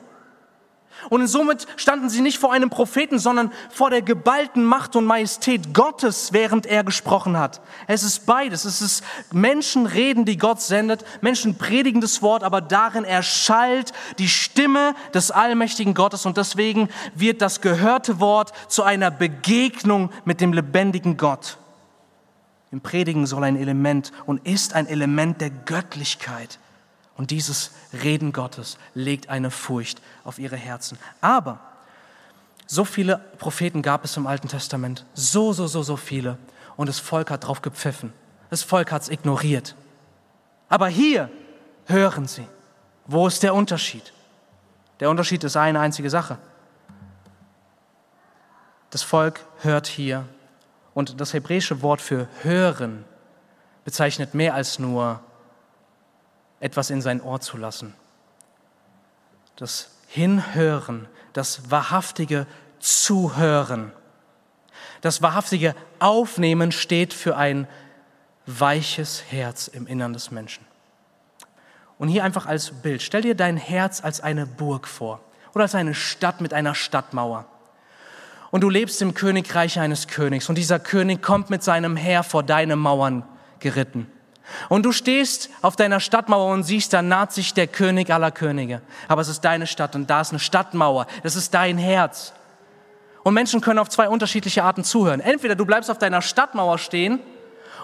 Und 1.11 1.27
somit 1.27 1.67
standen 1.77 2.09
sie 2.09 2.21
nicht 2.21 2.39
vor 2.39 2.53
einem 2.53 2.71
Propheten, 2.71 3.19
sondern 3.19 3.53
vor 3.71 3.91
der 3.91 4.03
geballten 4.03 4.65
Macht 4.65 4.97
und 4.97 5.05
Majestät 5.05 5.75
Gottes, 5.75 6.33
während 6.33 6.67
er 6.67 6.85
gesprochen 6.85 7.39
hat. 7.39 7.61
Es 7.87 8.03
ist 8.03 8.27
beides. 8.27 8.65
Es 8.65 8.81
ist 8.81 9.05
Menschen 9.33 9.87
reden, 9.87 10.25
die 10.25 10.37
Gott 10.37 10.61
sendet, 10.61 11.05
Menschen 11.21 11.59
predigen 11.59 12.01
das 12.01 12.23
Wort, 12.23 12.45
aber 12.45 12.61
darin 12.61 13.05
erschallt 13.05 13.93
die 14.19 14.29
Stimme 14.29 14.95
des 15.15 15.31
allmächtigen 15.31 15.95
Gottes 15.95 16.27
und 16.27 16.37
deswegen 16.37 16.89
wird 17.15 17.43
das 17.43 17.61
gehörte 17.61 18.21
Wort 18.21 18.53
zu 18.69 18.83
einer 18.83 19.11
Begegnung 19.11 20.11
mit 20.25 20.41
dem 20.41 20.53
lebendigen 20.53 21.17
Gott. 21.17 21.59
Im 22.71 22.81
Predigen 22.81 23.27
soll 23.27 23.45
ein 23.45 23.57
Element 23.57 24.13
und 24.25 24.47
ist 24.47 24.75
ein 24.75 24.87
Element 24.87 25.41
der 25.41 25.51
Göttlichkeit. 25.51 26.59
Und 27.23 27.31
dieses 27.31 27.71
Reden 27.93 28.33
Gottes 28.33 28.79
legt 28.95 29.29
eine 29.29 29.53
Furcht 29.53 30.03
auf 30.25 30.41
ihre 30.41 30.57
Herzen. 30.57 30.99
Aber 31.21 31.61
so 32.67 32.85
viele 32.85 33.19
Propheten 33.39 33.81
gab 33.81 34.05
es 34.05 34.17
im 34.17 34.27
Alten 34.27 34.49
Testament. 34.49 35.05
So, 35.15 35.53
so, 35.53 35.69
so, 35.69 35.85
so 35.85 35.97
viele. 35.97 36.37
Und 36.75 36.89
das 36.89 36.99
Volk 36.99 37.31
hat 37.31 37.47
drauf 37.47 37.63
gepfiffen. 37.63 38.13
Das 38.51 38.65
Volk 38.65 38.91
hat 38.91 39.03
es 39.03 39.09
ignoriert. 39.09 39.77
Aber 40.69 40.89
hier 40.89 41.31
hören 41.87 42.27
sie. 42.27 42.45
Wo 43.07 43.29
ist 43.29 43.45
der 43.45 43.55
Unterschied? 43.55 44.13
Der 44.99 45.09
Unterschied 45.09 45.45
ist 45.45 45.57
eine 45.57 45.79
einzige 45.79 46.11
Sache. 46.11 46.39
Das 48.91 49.05
Volk 49.05 49.47
hört 49.61 49.87
hier. 49.87 50.27
Und 50.93 51.21
das 51.21 51.35
hebräische 51.35 51.83
Wort 51.83 52.01
für 52.01 52.27
hören 52.43 53.05
bezeichnet 53.85 54.35
mehr 54.35 54.57
als 54.57 54.81
nur 54.81 55.21
etwas 56.63 56.91
in 56.91 57.03
sein 57.03 57.21
Ohr 57.21 57.41
zu 57.41 57.57
lassen. 57.57 57.93
Das 59.57 59.91
Hinhören, 60.07 61.09
das 61.33 61.71
wahrhaftige 61.71 62.47
Zuhören, 62.79 63.93
das 65.01 65.23
wahrhaftige 65.23 65.75
Aufnehmen 65.99 66.71
steht 66.71 67.13
für 67.13 67.37
ein 67.37 67.67
weiches 68.47 69.25
Herz 69.31 69.67
im 69.67 69.87
Innern 69.87 70.13
des 70.13 70.31
Menschen. 70.31 70.65
Und 71.99 72.09
hier 72.09 72.25
einfach 72.25 72.47
als 72.47 72.71
Bild, 72.71 73.03
stell 73.03 73.23
dir 73.23 73.35
dein 73.35 73.57
Herz 73.57 74.03
als 74.03 74.21
eine 74.21 74.47
Burg 74.47 74.87
vor 74.87 75.21
oder 75.55 75.63
als 75.63 75.75
eine 75.75 75.95
Stadt 75.95 76.41
mit 76.41 76.55
einer 76.55 76.75
Stadtmauer. 76.75 77.45
Und 78.53 78.61
du 78.61 78.71
lebst 78.71 79.03
im 79.03 79.15
Königreich 79.15 79.81
eines 79.81 80.07
Königs 80.07 80.49
und 80.49 80.57
dieser 80.57 80.79
König 80.79 81.23
kommt 81.23 81.51
mit 81.51 81.65
seinem 81.65 81.97
Heer 81.97 82.23
vor 82.23 82.45
deine 82.45 82.77
Mauern 82.77 83.25
geritten. 83.59 84.07
Und 84.69 84.85
du 84.85 84.93
stehst 84.93 85.51
auf 85.63 85.77
deiner 85.77 86.01
Stadtmauer 86.01 86.53
und 86.53 86.65
siehst, 86.65 86.93
da 86.93 87.03
naht 87.03 87.33
sich 87.33 87.55
der 87.55 87.67
König 87.67 88.13
aller 88.13 88.31
Könige. 88.31 88.83
Aber 89.09 89.23
es 89.23 89.29
ist 89.29 89.43
deine 89.43 89.67
Stadt 89.67 89.95
und 89.95 90.11
da 90.11 90.21
ist 90.21 90.31
eine 90.31 90.39
Stadtmauer. 90.39 91.07
Das 91.23 91.37
ist 91.37 91.55
dein 91.55 91.79
Herz. 91.79 92.33
Und 93.23 93.35
Menschen 93.35 93.61
können 93.61 93.79
auf 93.79 93.89
zwei 93.89 94.09
unterschiedliche 94.09 94.65
Arten 94.65 94.85
zuhören. 94.85 95.21
Entweder 95.21 95.55
du 95.55 95.65
bleibst 95.65 95.91
auf 95.91 95.99
deiner 95.99 96.23
Stadtmauer 96.23 96.79
stehen 96.79 97.21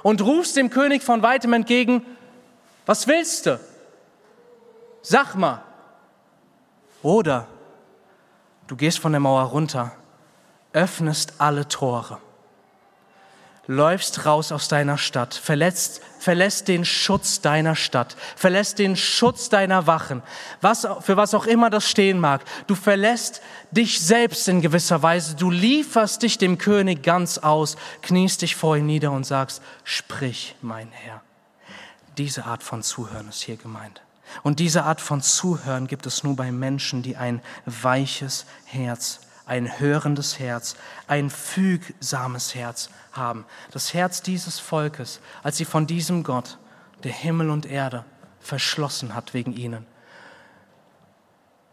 und 0.02 0.20
rufst 0.20 0.56
dem 0.56 0.70
König 0.70 1.02
von 1.02 1.22
weitem 1.22 1.52
entgegen, 1.52 2.04
was 2.86 3.06
willst 3.06 3.46
du? 3.46 3.60
Sag 5.02 5.34
mal. 5.36 5.62
Oder 7.02 7.46
du 8.66 8.76
gehst 8.76 8.98
von 8.98 9.12
der 9.12 9.20
Mauer 9.20 9.42
runter, 9.44 9.92
öffnest 10.72 11.34
alle 11.38 11.68
Tore, 11.68 12.18
läufst 13.68 14.24
raus 14.24 14.50
aus 14.50 14.66
deiner 14.66 14.96
Stadt, 14.96 15.34
verlässt, 15.34 16.00
verlässt 16.18 16.68
den 16.68 16.86
Schutz 16.86 17.42
deiner 17.42 17.76
Stadt, 17.76 18.16
verlässt 18.34 18.78
den 18.78 18.96
Schutz 18.96 19.50
deiner 19.50 19.86
Wachen, 19.86 20.22
was, 20.62 20.88
für 21.02 21.18
was 21.18 21.34
auch 21.34 21.46
immer 21.46 21.68
das 21.68 21.88
stehen 21.88 22.18
mag. 22.18 22.40
Du 22.66 22.74
verlässt 22.74 23.42
dich 23.70 24.00
selbst 24.00 24.48
in 24.48 24.62
gewisser 24.62 25.02
Weise, 25.02 25.36
du 25.36 25.50
lieferst 25.50 26.22
dich 26.22 26.38
dem 26.38 26.56
König 26.56 27.02
ganz 27.02 27.36
aus, 27.36 27.76
kniest 28.00 28.40
dich 28.40 28.56
vor 28.56 28.76
ihm 28.76 28.86
nieder 28.86 29.12
und 29.12 29.24
sagst, 29.24 29.62
sprich, 29.84 30.56
mein 30.62 30.90
Herr. 30.90 31.20
Diese 32.16 32.46
Art 32.46 32.62
von 32.62 32.82
Zuhören 32.82 33.28
ist 33.28 33.42
hier 33.42 33.56
gemeint. 33.56 34.00
Und 34.42 34.60
diese 34.60 34.84
Art 34.84 35.00
von 35.00 35.20
Zuhören 35.20 35.86
gibt 35.86 36.06
es 36.06 36.24
nur 36.24 36.36
bei 36.36 36.50
Menschen, 36.52 37.02
die 37.02 37.16
ein 37.16 37.42
weiches 37.66 38.46
Herz, 38.64 39.20
ein 39.48 39.80
hörendes 39.80 40.38
Herz, 40.38 40.76
ein 41.06 41.30
fügsames 41.30 42.54
Herz 42.54 42.90
haben. 43.12 43.44
Das 43.72 43.94
Herz 43.94 44.22
dieses 44.22 44.58
Volkes, 44.60 45.20
als 45.42 45.56
sie 45.56 45.64
von 45.64 45.86
diesem 45.86 46.22
Gott, 46.22 46.58
der 47.02 47.12
Himmel 47.12 47.50
und 47.50 47.66
Erde, 47.66 48.04
verschlossen 48.40 49.14
hat 49.14 49.34
wegen 49.34 49.52
ihnen 49.52 49.86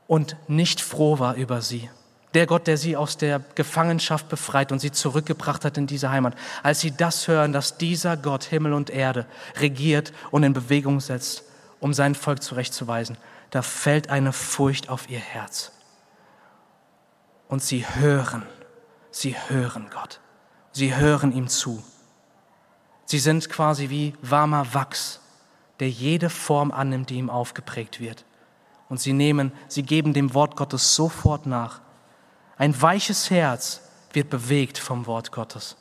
und 0.07 0.35
nicht 0.47 0.81
froh 0.81 1.19
war 1.19 1.35
über 1.35 1.61
sie. 1.61 1.89
Der 2.33 2.47
Gott, 2.47 2.67
der 2.67 2.77
sie 2.77 2.97
aus 2.97 3.17
der 3.17 3.39
Gefangenschaft 3.55 4.27
befreit 4.27 4.71
und 4.71 4.79
sie 4.79 4.91
zurückgebracht 4.91 5.63
hat 5.63 5.77
in 5.77 5.87
diese 5.87 6.09
Heimat. 6.09 6.35
Als 6.63 6.81
sie 6.81 6.91
das 6.91 7.27
hören, 7.27 7.53
dass 7.53 7.77
dieser 7.77 8.17
Gott 8.17 8.43
Himmel 8.43 8.73
und 8.73 8.89
Erde 8.89 9.25
regiert 9.57 10.11
und 10.31 10.43
in 10.43 10.51
Bewegung 10.51 10.99
setzt, 10.99 11.43
um 11.79 11.93
sein 11.93 12.13
Volk 12.13 12.43
zurechtzuweisen, 12.43 13.17
da 13.51 13.61
fällt 13.61 14.09
eine 14.09 14.33
Furcht 14.33 14.89
auf 14.89 15.09
ihr 15.09 15.19
Herz. 15.19 15.71
Und 17.47 17.61
sie 17.63 17.85
hören, 17.87 18.43
sie 19.11 19.35
hören 19.47 19.89
Gott, 19.91 20.19
sie 20.71 20.95
hören 20.95 21.31
ihm 21.31 21.47
zu. 21.47 21.83
Sie 23.05 23.19
sind 23.19 23.49
quasi 23.49 23.89
wie 23.89 24.13
warmer 24.21 24.73
Wachs, 24.73 25.19
der 25.79 25.89
jede 25.89 26.29
Form 26.29 26.71
annimmt, 26.71 27.09
die 27.09 27.15
ihm 27.15 27.29
aufgeprägt 27.29 27.99
wird. 27.99 28.25
Und 28.89 28.99
sie 28.99 29.13
nehmen, 29.13 29.51
sie 29.67 29.83
geben 29.83 30.13
dem 30.13 30.33
Wort 30.33 30.55
Gottes 30.55 30.95
sofort 30.95 31.45
nach. 31.45 31.81
Ein 32.57 32.79
weiches 32.81 33.29
Herz 33.29 33.81
wird 34.13 34.29
bewegt 34.29 34.77
vom 34.77 35.05
Wort 35.05 35.31
Gottes. 35.31 35.75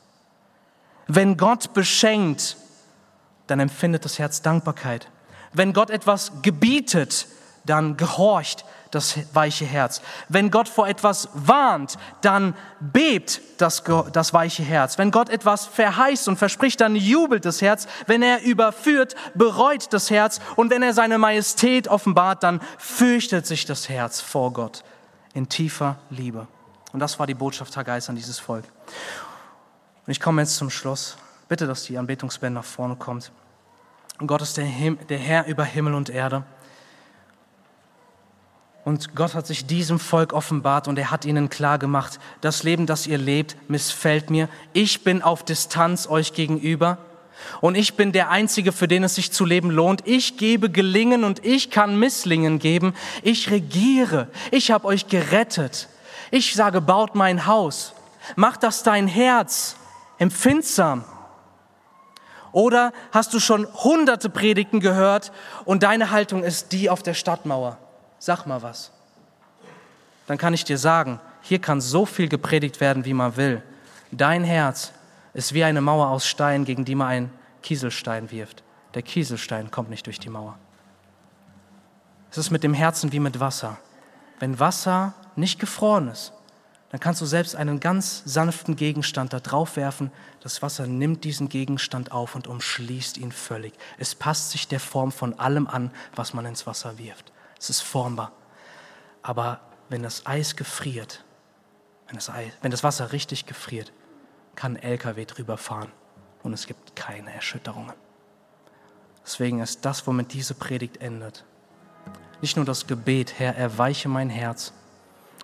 Wenn 1.06 1.36
Gott 1.36 1.72
beschenkt, 1.74 2.56
dann 3.46 3.60
empfindet 3.60 4.04
das 4.04 4.18
Herz 4.18 4.42
Dankbarkeit. 4.42 5.08
Wenn 5.52 5.72
Gott 5.72 5.90
etwas 5.90 6.32
gebietet, 6.42 7.26
dann 7.64 7.96
gehorcht 7.96 8.64
das 8.94 9.18
weiche 9.32 9.64
Herz. 9.64 10.00
Wenn 10.28 10.50
Gott 10.50 10.68
vor 10.68 10.88
etwas 10.88 11.28
warnt, 11.34 11.96
dann 12.20 12.54
bebt 12.80 13.40
das, 13.58 13.82
das 14.12 14.32
weiche 14.32 14.62
Herz. 14.62 14.98
Wenn 14.98 15.10
Gott 15.10 15.28
etwas 15.28 15.66
verheißt 15.66 16.28
und 16.28 16.36
verspricht, 16.36 16.80
dann 16.80 16.96
jubelt 16.96 17.44
das 17.44 17.62
Herz. 17.62 17.86
Wenn 18.06 18.22
er 18.22 18.42
überführt, 18.42 19.14
bereut 19.34 19.92
das 19.92 20.10
Herz. 20.10 20.40
Und 20.56 20.70
wenn 20.70 20.82
er 20.82 20.94
seine 20.94 21.18
Majestät 21.18 21.88
offenbart, 21.88 22.42
dann 22.42 22.60
fürchtet 22.78 23.46
sich 23.46 23.64
das 23.66 23.88
Herz 23.88 24.20
vor 24.20 24.52
Gott 24.52 24.84
in 25.34 25.48
tiefer 25.48 25.96
Liebe. 26.10 26.46
Und 26.92 27.00
das 27.00 27.18
war 27.18 27.26
die 27.26 27.34
Botschaft 27.34 27.76
Haggeis 27.76 28.08
an 28.08 28.16
dieses 28.16 28.38
Volk. 28.38 28.64
Und 30.06 30.10
ich 30.10 30.20
komme 30.20 30.42
jetzt 30.42 30.56
zum 30.56 30.70
Schluss. 30.70 31.16
Bitte, 31.48 31.66
dass 31.66 31.84
die 31.84 31.98
Anbetungsband 31.98 32.54
nach 32.54 32.64
vorne 32.64 32.96
kommt. 32.96 33.32
Und 34.18 34.26
Gott 34.28 34.42
ist 34.42 34.56
der, 34.56 34.64
Him 34.64 34.98
der 35.08 35.18
Herr 35.18 35.46
über 35.46 35.64
Himmel 35.64 35.94
und 35.94 36.08
Erde. 36.08 36.44
Und 38.84 39.14
Gott 39.14 39.34
hat 39.34 39.46
sich 39.46 39.66
diesem 39.66 39.98
Volk 39.98 40.34
offenbart 40.34 40.88
und 40.88 40.98
er 40.98 41.10
hat 41.10 41.24
ihnen 41.24 41.48
klar 41.48 41.78
gemacht, 41.78 42.20
das 42.42 42.62
Leben, 42.64 42.86
das 42.86 43.06
ihr 43.06 43.16
lebt, 43.16 43.56
missfällt 43.68 44.28
mir. 44.28 44.48
Ich 44.74 45.04
bin 45.04 45.22
auf 45.22 45.42
Distanz 45.42 46.06
euch 46.06 46.34
gegenüber 46.34 46.98
und 47.62 47.76
ich 47.76 47.94
bin 47.94 48.12
der 48.12 48.28
Einzige, 48.28 48.72
für 48.72 48.86
den 48.86 49.02
es 49.02 49.14
sich 49.14 49.32
zu 49.32 49.46
leben 49.46 49.70
lohnt. 49.70 50.06
Ich 50.06 50.36
gebe 50.36 50.70
Gelingen 50.70 51.24
und 51.24 51.44
ich 51.46 51.70
kann 51.70 51.98
Misslingen 51.98 52.58
geben. 52.58 52.94
Ich 53.22 53.50
regiere. 53.50 54.28
Ich 54.50 54.70
habe 54.70 54.86
euch 54.86 55.08
gerettet. 55.08 55.88
Ich 56.30 56.54
sage, 56.54 56.82
baut 56.82 57.14
mein 57.14 57.46
Haus. 57.46 57.94
Macht 58.36 58.62
das 58.62 58.82
dein 58.82 59.08
Herz 59.08 59.76
empfindsam 60.18 61.04
oder 62.52 62.92
hast 63.12 63.34
du 63.34 63.40
schon 63.40 63.66
hunderte 63.82 64.30
Predigten 64.30 64.80
gehört 64.80 65.32
und 65.64 65.82
deine 65.82 66.10
Haltung 66.10 66.44
ist 66.44 66.72
die 66.72 66.88
auf 66.88 67.02
der 67.02 67.14
Stadtmauer? 67.14 67.78
Sag 68.24 68.46
mal 68.46 68.62
was. 68.62 68.90
Dann 70.26 70.38
kann 70.38 70.54
ich 70.54 70.64
dir 70.64 70.78
sagen, 70.78 71.20
hier 71.42 71.58
kann 71.58 71.82
so 71.82 72.06
viel 72.06 72.26
gepredigt 72.26 72.80
werden, 72.80 73.04
wie 73.04 73.12
man 73.12 73.36
will. 73.36 73.62
Dein 74.12 74.44
Herz 74.44 74.92
ist 75.34 75.52
wie 75.52 75.62
eine 75.62 75.82
Mauer 75.82 76.08
aus 76.08 76.26
Stein, 76.26 76.64
gegen 76.64 76.86
die 76.86 76.94
man 76.94 77.08
einen 77.08 77.30
Kieselstein 77.62 78.30
wirft. 78.30 78.62
Der 78.94 79.02
Kieselstein 79.02 79.70
kommt 79.70 79.90
nicht 79.90 80.06
durch 80.06 80.18
die 80.18 80.30
Mauer. 80.30 80.58
Es 82.30 82.38
ist 82.38 82.50
mit 82.50 82.62
dem 82.62 82.72
Herzen 82.72 83.12
wie 83.12 83.20
mit 83.20 83.40
Wasser. 83.40 83.76
Wenn 84.38 84.58
Wasser 84.58 85.12
nicht 85.36 85.60
gefroren 85.60 86.08
ist, 86.08 86.32
dann 86.92 87.00
kannst 87.00 87.20
du 87.20 87.26
selbst 87.26 87.54
einen 87.54 87.78
ganz 87.78 88.22
sanften 88.24 88.74
Gegenstand 88.74 89.34
da 89.34 89.40
drauf 89.40 89.76
werfen. 89.76 90.10
Das 90.40 90.62
Wasser 90.62 90.86
nimmt 90.86 91.24
diesen 91.24 91.50
Gegenstand 91.50 92.10
auf 92.10 92.34
und 92.34 92.46
umschließt 92.46 93.18
ihn 93.18 93.32
völlig. 93.32 93.74
Es 93.98 94.14
passt 94.14 94.52
sich 94.52 94.66
der 94.66 94.80
Form 94.80 95.12
von 95.12 95.38
allem 95.38 95.66
an, 95.66 95.90
was 96.14 96.32
man 96.32 96.46
ins 96.46 96.66
Wasser 96.66 96.96
wirft. 96.96 97.33
Es 97.64 97.70
ist 97.70 97.80
formbar. 97.80 98.32
Aber 99.22 99.60
wenn 99.88 100.02
das 100.02 100.26
Eis 100.26 100.54
gefriert, 100.54 101.24
wenn 102.06 102.16
das, 102.16 102.28
Eis, 102.28 102.52
wenn 102.60 102.70
das 102.70 102.84
Wasser 102.84 103.12
richtig 103.12 103.46
gefriert, 103.46 103.90
kann 104.54 104.76
ein 104.76 104.82
LKW 104.82 105.24
drüber 105.24 105.56
fahren 105.56 105.90
und 106.42 106.52
es 106.52 106.66
gibt 106.66 106.94
keine 106.94 107.32
Erschütterungen. 107.32 107.94
Deswegen 109.24 109.60
ist 109.60 109.82
das, 109.86 110.06
womit 110.06 110.34
diese 110.34 110.52
Predigt 110.52 110.98
endet, 110.98 111.46
nicht 112.42 112.56
nur 112.56 112.66
das 112.66 112.86
Gebet, 112.86 113.38
Herr, 113.38 113.56
erweiche 113.56 114.10
mein 114.10 114.28
Herz, 114.28 114.74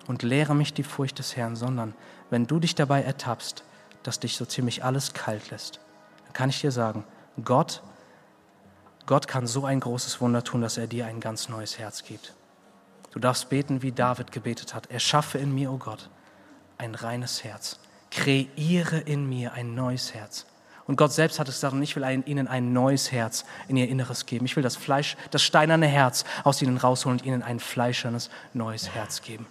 und 0.05 0.21
lehre 0.21 0.53
mich 0.53 0.75
die 0.75 0.83
Furcht 0.83 1.17
des 1.17 1.35
Herrn, 1.35 1.55
sondern 1.55 1.95
wenn 2.29 2.45
du 2.45 2.59
dich 2.59 2.75
dabei 2.75 3.01
ertappst, 3.01 3.63
dass 4.03 4.19
dich 4.19 4.37
so 4.37 4.45
ziemlich 4.45 4.83
alles 4.83 5.13
kalt 5.13 5.49
lässt, 5.49 5.79
dann 6.25 6.33
kann 6.33 6.51
ich 6.51 6.61
dir 6.61 6.71
sagen, 6.71 7.03
Gott, 7.43 7.81
Gott 9.05 9.27
kann 9.27 9.47
so 9.47 9.65
ein 9.65 9.79
großes 9.79 10.21
Wunder 10.21 10.43
tun, 10.43 10.61
dass 10.61 10.77
er 10.77 10.87
dir 10.87 11.05
ein 11.05 11.19
ganz 11.19 11.49
neues 11.49 11.77
Herz 11.79 12.03
gibt. 12.03 12.33
Du 13.11 13.19
darfst 13.19 13.49
beten, 13.49 13.81
wie 13.81 13.91
David 13.91 14.31
gebetet 14.31 14.73
hat. 14.73 14.89
Erschaffe 14.89 15.37
in 15.37 15.53
mir, 15.53 15.71
o 15.71 15.75
oh 15.75 15.77
Gott, 15.77 16.09
ein 16.77 16.95
reines 16.95 17.43
Herz. 17.43 17.79
Kreiere 18.09 18.99
in 18.99 19.27
mir 19.27 19.53
ein 19.53 19.75
neues 19.75 20.13
Herz. 20.13 20.45
Und 20.87 20.95
Gott 20.95 21.13
selbst 21.13 21.39
hat 21.39 21.47
es 21.47 21.55
gesagt, 21.55 21.73
und 21.73 21.83
ich 21.83 21.95
will 21.95 22.23
ihnen 22.25 22.47
ein 22.47 22.73
neues 22.73 23.11
Herz 23.11 23.45
in 23.67 23.77
ihr 23.77 23.87
Inneres 23.87 24.25
geben. 24.25 24.45
Ich 24.45 24.55
will 24.55 24.63
das 24.63 24.75
Fleisch, 24.75 25.15
das 25.29 25.43
steinerne 25.43 25.87
Herz 25.87 26.25
aus 26.43 26.61
ihnen 26.61 26.77
rausholen 26.77 27.19
und 27.19 27.25
ihnen 27.25 27.43
ein 27.43 27.59
fleischernes 27.59 28.29
neues 28.53 28.89
Herz 28.89 29.21
geben 29.21 29.45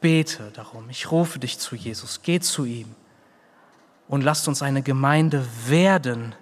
bete 0.00 0.50
darum. 0.52 0.88
Ich 0.90 1.10
rufe 1.10 1.38
dich 1.38 1.58
zu 1.58 1.76
Jesus. 1.76 2.20
Geh 2.22 2.40
zu 2.40 2.64
ihm 2.64 2.94
und 4.08 4.22
lasst 4.22 4.48
uns 4.48 4.62
eine 4.62 4.82
Gemeinde 4.82 5.46
werden, 5.66 6.34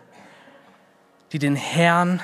die 1.32 1.38
den 1.38 1.56
Herrn 1.56 2.20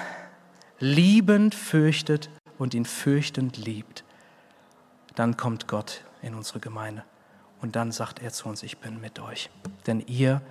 liebend 0.79 1.55
fürchtet 1.55 2.31
und 2.59 2.75
ihn 2.75 2.85
fürchtend 2.85 3.57
liebt. 3.57 4.05
Dann 5.15 5.37
kommt 5.37 5.69
Gott 5.69 6.05
in 6.23 6.35
unsere 6.35 6.61
Gemeinde 6.61 7.05
und 7.61 7.77
dann 7.77 7.93
sagt 7.93 8.21
er 8.23 8.33
zu 8.33 8.49
uns, 8.49 8.63
ich 8.63 8.79
bin 8.79 9.01
mit 9.01 9.19
euch. 9.19 9.51
Denn 9.87 10.01
ihr, 10.01 10.43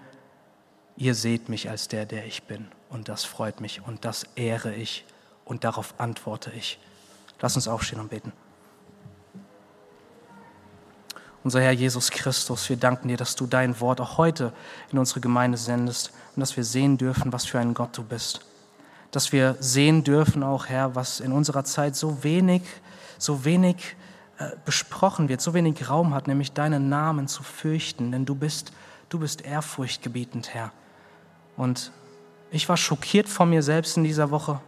ihr 0.95 1.15
seht 1.15 1.49
mich 1.49 1.69
als 1.69 1.87
der, 1.87 2.05
der 2.05 2.25
ich 2.25 2.43
bin 2.43 2.67
und 2.89 3.09
das 3.09 3.23
freut 3.23 3.61
mich 3.61 3.81
und 3.85 4.05
das 4.05 4.25
ehre 4.35 4.73
ich 4.73 5.05
und 5.45 5.63
darauf 5.63 5.95
antworte 5.99 6.51
ich. 6.51 6.79
Lass 7.39 7.55
uns 7.55 7.67
aufstehen 7.67 7.99
und 7.99 8.09
beten. 8.09 8.31
Unser 11.43 11.61
Herr 11.61 11.73
Jesus 11.73 12.09
Christus, 12.09 12.69
wir 12.69 12.77
danken 12.77 13.09
dir, 13.09 13.17
dass 13.17 13.35
du 13.35 13.45
dein 13.45 13.79
Wort 13.81 13.99
auch 13.99 14.17
heute 14.17 14.53
in 14.91 14.97
unsere 14.97 15.19
Gemeinde 15.19 15.57
sendest 15.57 16.11
und 16.35 16.39
dass 16.39 16.55
wir 16.55 16.63
sehen 16.63 16.97
dürfen, 16.97 17.33
was 17.33 17.45
für 17.45 17.59
ein 17.59 17.73
Gott 17.73 17.97
du 17.97 18.03
bist. 18.03 18.39
Dass 19.11 19.33
wir 19.33 19.57
sehen 19.59 20.05
dürfen 20.05 20.41
auch, 20.41 20.67
Herr, 20.67 20.95
was 20.95 21.19
in 21.19 21.33
unserer 21.33 21.65
Zeit 21.65 21.97
so 21.97 22.23
wenig, 22.23 22.61
so 23.17 23.43
wenig 23.43 23.97
äh, 24.37 24.51
besprochen 24.63 25.27
wird, 25.27 25.41
so 25.41 25.53
wenig 25.53 25.89
Raum 25.89 26.13
hat, 26.13 26.27
nämlich 26.27 26.53
deinen 26.53 26.87
Namen 26.87 27.27
zu 27.27 27.43
fürchten, 27.43 28.13
denn 28.13 28.25
du 28.25 28.35
bist, 28.35 28.71
du 29.09 29.19
bist 29.19 29.41
ehrfurchtgebietend, 29.41 30.53
Herr. 30.53 30.71
Und 31.57 31.91
ich 32.51 32.69
war 32.69 32.77
schockiert 32.77 33.27
von 33.27 33.49
mir 33.49 33.63
selbst 33.63 33.97
in 33.97 34.05
dieser 34.05 34.31
Woche. 34.31 34.61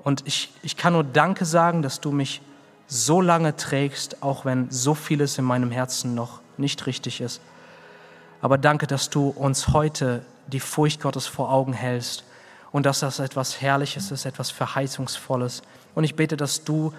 Und 0.00 0.26
ich, 0.26 0.52
ich 0.62 0.76
kann 0.76 0.94
nur 0.94 1.04
Danke 1.04 1.44
sagen, 1.44 1.82
dass 1.82 2.00
du 2.00 2.10
mich 2.10 2.42
so 2.92 3.22
lange 3.22 3.56
trägst, 3.56 4.22
auch 4.22 4.44
wenn 4.44 4.70
so 4.70 4.94
vieles 4.94 5.38
in 5.38 5.44
meinem 5.44 5.70
Herzen 5.70 6.14
noch 6.14 6.40
nicht 6.58 6.86
richtig 6.86 7.22
ist. 7.22 7.40
Aber 8.42 8.58
danke, 8.58 8.86
dass 8.86 9.08
du 9.08 9.28
uns 9.28 9.68
heute 9.68 10.24
die 10.46 10.60
Furcht 10.60 11.00
Gottes 11.00 11.26
vor 11.26 11.50
Augen 11.50 11.72
hältst 11.72 12.24
und 12.70 12.84
dass 12.84 13.00
das 13.00 13.18
etwas 13.18 13.62
Herrliches 13.62 14.10
ist, 14.10 14.26
etwas 14.26 14.50
Verheißungsvolles. 14.50 15.62
Und 15.94 16.04
ich 16.04 16.16
bete, 16.16 16.36
dass 16.36 16.64
du 16.64 16.92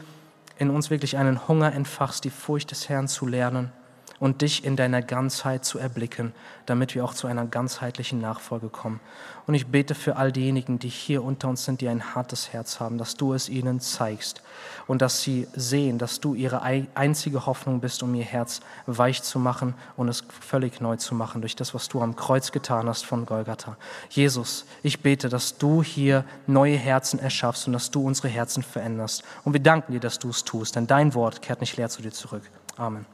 in 0.57 0.71
uns 0.71 0.89
wirklich 0.89 1.17
einen 1.17 1.47
Hunger 1.47 1.73
entfachst, 1.73 2.23
die 2.23 2.29
Furcht 2.31 2.71
des 2.71 2.89
Herrn 2.89 3.07
zu 3.07 3.27
lernen 3.27 3.71
und 4.23 4.41
dich 4.41 4.63
in 4.63 4.77
deiner 4.77 5.01
Ganzheit 5.01 5.65
zu 5.65 5.79
erblicken, 5.79 6.31
damit 6.65 6.95
wir 6.95 7.03
auch 7.03 7.13
zu 7.13 7.27
einer 7.27 7.45
ganzheitlichen 7.45 8.21
Nachfolge 8.21 8.69
kommen. 8.69 9.01
Und 9.47 9.53
ich 9.53 9.67
bete 9.67 9.95
für 9.95 10.15
all 10.15 10.31
diejenigen, 10.31 10.79
die 10.79 10.87
hier 10.87 11.25
unter 11.25 11.49
uns 11.49 11.65
sind, 11.65 11.81
die 11.81 11.89
ein 11.89 12.15
hartes 12.15 12.53
Herz 12.53 12.79
haben, 12.79 12.97
dass 12.97 13.17
du 13.17 13.33
es 13.33 13.49
ihnen 13.49 13.81
zeigst 13.81 14.41
und 14.87 15.01
dass 15.01 15.21
sie 15.21 15.45
sehen, 15.57 15.97
dass 15.97 16.21
du 16.21 16.35
ihre 16.35 16.61
einzige 16.61 17.45
Hoffnung 17.45 17.81
bist, 17.81 18.01
um 18.01 18.15
ihr 18.15 18.23
Herz 18.23 18.61
weich 18.85 19.21
zu 19.23 19.39
machen 19.39 19.73
und 19.97 20.07
es 20.07 20.23
völlig 20.39 20.79
neu 20.79 20.95
zu 20.95 21.15
machen 21.15 21.41
durch 21.41 21.57
das, 21.57 21.73
was 21.73 21.89
du 21.89 22.01
am 22.01 22.15
Kreuz 22.15 22.53
getan 22.53 22.87
hast 22.87 23.05
von 23.05 23.25
Golgatha. 23.25 23.75
Jesus, 24.09 24.65
ich 24.83 25.01
bete, 25.01 25.27
dass 25.27 25.57
du 25.57 25.83
hier 25.83 26.23
neue 26.47 26.77
Herzen 26.77 27.19
erschaffst 27.19 27.67
und 27.67 27.73
dass 27.73 27.91
du 27.91 28.07
unsere 28.07 28.29
Herzen 28.29 28.63
veränderst. 28.63 29.25
Und 29.43 29.51
wir 29.51 29.59
danken 29.59 29.91
dir, 29.91 29.99
dass 29.99 30.17
du 30.17 30.29
es 30.29 30.45
tust, 30.45 30.77
denn 30.77 30.87
dein 30.87 31.13
Wort 31.13 31.41
kehrt 31.41 31.59
nicht 31.59 31.75
leer 31.75 31.89
zu 31.89 32.01
dir 32.01 32.13
zurück. 32.13 32.43
Amen. 32.77 33.05